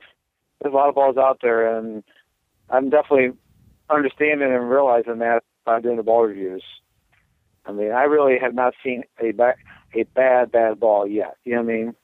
there's 0.61 0.73
a 0.73 0.77
lot 0.77 0.89
of 0.89 0.95
balls 0.95 1.17
out 1.17 1.39
there, 1.41 1.75
and 1.77 2.03
I'm 2.69 2.89
definitely 2.89 3.31
understanding 3.89 4.53
and 4.53 4.69
realizing 4.69 5.19
that 5.19 5.43
by 5.65 5.81
doing 5.81 5.97
the 5.97 6.03
ball 6.03 6.23
reviews. 6.23 6.63
I 7.65 7.71
mean, 7.71 7.91
I 7.91 8.03
really 8.03 8.39
have 8.39 8.53
not 8.53 8.73
seen 8.83 9.03
a 9.19 9.31
ba- 9.31 9.55
a 9.93 10.03
bad 10.03 10.51
bad 10.51 10.79
ball 10.79 11.07
yet. 11.07 11.37
You 11.45 11.55
know 11.55 11.63
what 11.63 11.71
I 11.71 11.75
mean? 11.75 11.95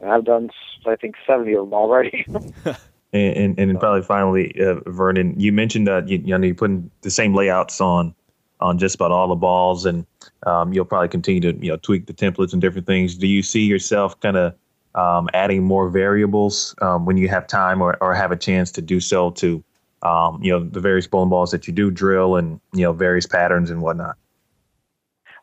And 0.00 0.10
I've 0.10 0.24
done 0.24 0.50
I 0.86 0.96
think 0.96 1.16
seventy 1.26 1.54
of 1.54 1.66
them 1.66 1.74
already. 1.74 2.26
And, 3.12 3.58
and, 3.58 3.70
and 3.70 3.80
probably 3.80 4.02
finally, 4.02 4.54
uh, 4.60 4.76
Vernon, 4.86 5.34
you 5.38 5.52
mentioned 5.52 5.88
that 5.88 6.08
you, 6.08 6.18
you 6.18 6.38
know 6.38 6.46
you're 6.46 6.54
putting 6.54 6.90
the 7.00 7.10
same 7.10 7.34
layouts 7.34 7.80
on 7.80 8.14
on 8.60 8.78
just 8.78 8.94
about 8.94 9.10
all 9.10 9.26
the 9.26 9.34
balls, 9.34 9.84
and 9.84 10.06
um, 10.44 10.72
you'll 10.72 10.84
probably 10.84 11.08
continue 11.08 11.40
to 11.40 11.52
you 11.58 11.72
know 11.72 11.76
tweak 11.76 12.06
the 12.06 12.12
templates 12.12 12.52
and 12.52 12.62
different 12.62 12.86
things. 12.86 13.16
Do 13.16 13.26
you 13.26 13.42
see 13.42 13.62
yourself 13.64 14.20
kind 14.20 14.36
of 14.36 14.54
um, 14.94 15.28
adding 15.34 15.64
more 15.64 15.88
variables 15.88 16.74
um, 16.82 17.04
when 17.04 17.16
you 17.16 17.28
have 17.28 17.46
time 17.46 17.82
or, 17.82 17.96
or 18.00 18.14
have 18.14 18.32
a 18.32 18.36
chance 18.36 18.70
to 18.72 18.82
do 18.82 19.00
so 19.00 19.30
to 19.32 19.62
um, 20.02 20.40
you 20.42 20.52
know 20.52 20.62
the 20.62 20.80
various 20.80 21.06
bowling 21.06 21.30
balls 21.30 21.50
that 21.50 21.66
you 21.66 21.72
do 21.72 21.90
drill 21.90 22.36
and 22.36 22.60
you 22.72 22.82
know 22.82 22.92
various 22.92 23.26
patterns 23.26 23.70
and 23.70 23.82
whatnot? 23.82 24.16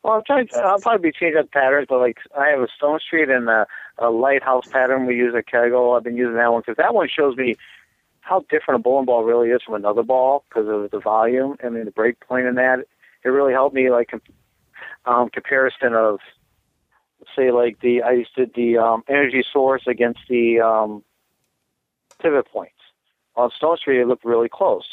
Well, 0.03 0.13
I'm 0.13 0.23
trying. 0.25 0.47
I'll 0.55 0.79
probably 0.79 1.11
be 1.11 1.17
changing 1.17 1.39
up 1.39 1.51
patterns, 1.51 1.87
but 1.89 1.99
like 1.99 2.19
I 2.37 2.47
have 2.47 2.61
a 2.61 2.67
stone 2.77 2.99
street 3.05 3.29
and 3.29 3.49
a, 3.49 3.67
a 3.99 4.09
lighthouse 4.09 4.67
pattern 4.67 5.05
we 5.05 5.15
use 5.15 5.33
at 5.35 5.47
Kegel. 5.47 5.93
I've 5.93 6.03
been 6.03 6.17
using 6.17 6.35
that 6.35 6.51
one 6.51 6.61
because 6.61 6.77
that 6.77 6.93
one 6.93 7.07
shows 7.09 7.35
me 7.35 7.55
how 8.21 8.45
different 8.49 8.79
a 8.79 8.83
bowling 8.83 9.05
ball 9.05 9.23
really 9.23 9.49
is 9.49 9.61
from 9.63 9.75
another 9.75 10.03
ball 10.03 10.43
because 10.49 10.67
of 10.67 10.91
the 10.91 10.99
volume. 10.99 11.55
I 11.63 11.69
mean, 11.69 11.85
the 11.85 11.91
break 11.91 12.19
point 12.19 12.45
in 12.45 12.55
that. 12.55 12.85
It 13.23 13.29
really 13.29 13.53
helped 13.53 13.75
me 13.75 13.89
like 13.89 14.11
um, 15.05 15.29
comparison 15.29 15.93
of 15.93 16.19
say 17.35 17.51
like 17.51 17.79
the 17.81 18.01
I 18.01 18.11
used 18.11 18.35
to 18.35 18.45
the 18.53 18.77
um, 18.77 19.03
energy 19.07 19.43
source 19.51 19.83
against 19.87 20.19
the 20.29 20.59
um, 20.59 21.03
pivot 22.21 22.47
points. 22.51 22.73
On 23.35 23.51
Stone 23.55 23.77
Street, 23.77 24.01
it 24.01 24.07
looked 24.07 24.25
really 24.25 24.49
close. 24.49 24.85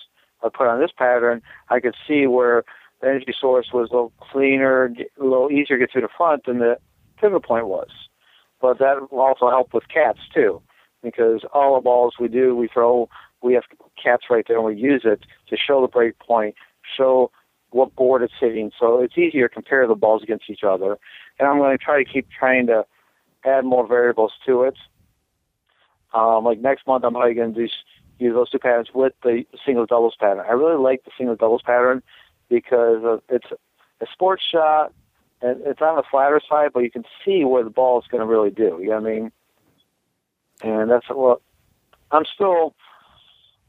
I 0.43 0.49
put 0.49 0.67
on 0.67 0.81
this 0.81 0.91
pattern, 0.97 1.43
I 1.71 1.81
could 1.81 1.95
see 2.07 2.27
where 2.27 2.65
the 3.01 3.09
energy 3.09 3.35
source 3.39 3.69
was 3.73 3.89
a 3.91 3.95
little 3.95 4.13
cleaner, 4.19 4.93
a 5.19 5.23
little 5.25 5.51
easier 5.51 5.79
to 5.79 5.87
get 5.87 5.93
to 5.93 6.01
the 6.03 6.09
front 6.15 6.45
than 6.45 6.59
the 6.59 6.79
pivot 7.19 7.43
point 7.43 7.67
was. 7.67 7.89
But 8.65 8.79
that 8.79 9.13
will 9.13 9.21
also 9.21 9.51
helped 9.51 9.75
with 9.75 9.89
CATS 9.93 10.21
too, 10.33 10.63
because 11.03 11.43
all 11.53 11.75
the 11.75 11.83
balls 11.83 12.15
we 12.19 12.29
do, 12.29 12.57
we 12.57 12.67
throw, 12.67 13.11
we 13.43 13.53
have 13.53 13.65
CATS 14.03 14.25
right 14.31 14.43
there 14.49 14.57
and 14.57 14.65
we 14.65 14.75
use 14.75 15.03
it 15.05 15.21
to 15.51 15.57
show 15.59 15.83
the 15.83 15.87
break 15.87 16.19
point, 16.19 16.55
show 16.97 17.31
what 17.73 17.95
board 17.95 18.23
it's 18.23 18.33
hitting. 18.41 18.71
So 18.81 19.03
it's 19.03 19.19
easier 19.19 19.49
to 19.49 19.55
compare 19.55 19.87
the 19.87 19.95
balls 19.95 20.23
against 20.23 20.49
each 20.49 20.65
other. 20.67 20.97
And 21.39 21.47
I'm 21.47 21.59
going 21.59 21.77
to 21.77 21.85
try 21.85 22.03
to 22.03 22.11
keep 22.11 22.27
trying 22.31 22.67
to 22.69 22.87
add 23.45 23.67
more 23.67 23.87
variables 23.87 24.33
to 24.47 24.63
it. 24.63 24.79
Um, 26.15 26.45
like 26.45 26.59
next 26.59 26.87
month, 26.87 27.05
I'm 27.05 27.13
probably 27.13 27.35
going 27.35 27.53
to 27.53 27.67
do 27.67 27.73
use 28.19 28.33
those 28.33 28.49
two 28.49 28.59
patterns 28.59 28.89
with 28.95 29.13
the 29.23 29.45
single 29.67 29.85
doubles 29.85 30.17
pattern. 30.19 30.47
I 30.49 30.53
really 30.53 30.83
like 30.83 31.05
the 31.05 31.11
single 31.19 31.37
doubles 31.37 31.61
pattern 31.61 32.03
because 32.49 33.21
it's 33.29 33.49
a 34.01 34.07
sports 34.11 34.43
shot 34.51 34.95
and 35.45 35.61
it's 35.67 35.83
on 35.83 35.97
the 35.97 36.03
flatter 36.11 36.41
side, 36.49 36.71
but 36.73 36.81
you 36.81 36.91
can 36.91 37.05
see 37.25 37.45
where 37.45 37.63
the 37.63 37.71
ball 37.71 38.01
is 38.01 38.07
going 38.09 38.23
to 38.23 38.27
really 38.27 38.51
do. 38.51 38.79
You 38.81 38.89
know 38.89 39.01
what 39.01 39.11
I 39.11 39.15
mean? 39.15 39.33
And 40.63 40.91
that's 40.91 41.07
what 41.11 41.43
I'm 42.11 42.25
still, 42.35 42.75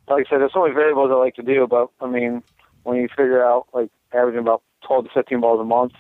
like 0.07 0.25
I 0.27 0.29
said, 0.29 0.39
there's 0.39 0.53
so 0.53 0.61
many 0.61 0.73
variables 0.73 1.11
I 1.11 1.15
like 1.15 1.35
to 1.35 1.43
do, 1.43 1.67
but 1.69 1.89
I 1.99 2.07
mean, 2.07 2.43
when 2.83 2.97
you 2.97 3.09
figure 3.09 3.43
out 3.43 3.67
like 3.73 3.89
averaging 4.13 4.39
about 4.39 4.61
12 4.88 5.05
to 5.05 5.11
15 5.13 5.41
balls 5.41 5.59
a 5.59 5.65
month, 5.65 5.93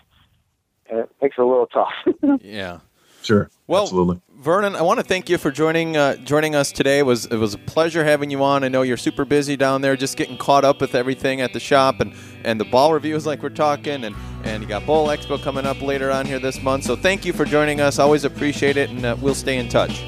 it 0.85 1.09
makes 1.21 1.35
it 1.37 1.41
a 1.41 1.45
little 1.45 1.67
tough. 1.67 1.93
yeah. 2.41 2.79
Sure. 3.25 3.49
Well, 3.67 3.83
Absolutely. 3.83 4.21
Vernon, 4.37 4.75
I 4.75 4.83
want 4.83 4.99
to 4.99 5.03
thank 5.03 5.27
you 5.27 5.39
for 5.39 5.49
joining 5.49 5.97
uh, 5.97 6.17
joining 6.17 6.53
us 6.53 6.71
today. 6.71 6.99
It 6.99 7.05
was 7.05 7.25
it 7.25 7.37
was 7.37 7.55
a 7.55 7.57
pleasure 7.57 8.03
having 8.03 8.29
you 8.29 8.43
on. 8.43 8.63
I 8.63 8.67
know 8.67 8.83
you're 8.83 8.95
super 8.95 9.25
busy 9.25 9.57
down 9.57 9.81
there, 9.81 9.95
just 9.95 10.17
getting 10.17 10.37
caught 10.37 10.63
up 10.63 10.79
with 10.79 10.93
everything 10.93 11.41
at 11.41 11.51
the 11.51 11.59
shop 11.59 11.99
and, 11.99 12.13
and 12.43 12.59
the 12.59 12.65
ball 12.65 12.93
reviews 12.93 13.25
like 13.25 13.41
we're 13.41 13.49
talking, 13.49 14.03
and, 14.03 14.15
and 14.43 14.61
you 14.61 14.69
got 14.69 14.85
Bowl 14.85 15.07
Expo 15.07 15.41
coming 15.41 15.65
up 15.65 15.81
later 15.81 16.11
on 16.11 16.27
here 16.27 16.37
this 16.37 16.61
month. 16.61 16.83
So 16.83 16.95
thank 16.95 17.25
you 17.25 17.33
for 17.33 17.45
joining 17.45 17.81
us. 17.81 17.97
Always 17.97 18.23
appreciate 18.23 18.77
it, 18.77 18.91
and 18.91 19.03
uh, 19.03 19.15
we'll 19.19 19.33
stay 19.33 19.57
in 19.57 19.67
touch. 19.67 20.03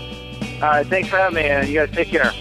All 0.62 0.70
right, 0.70 0.86
thanks 0.86 1.10
for 1.10 1.18
having 1.18 1.38
me, 1.38 1.50
and 1.50 1.68
you 1.68 1.74
guys 1.74 1.96
take 1.96 2.10
care. 2.10 2.32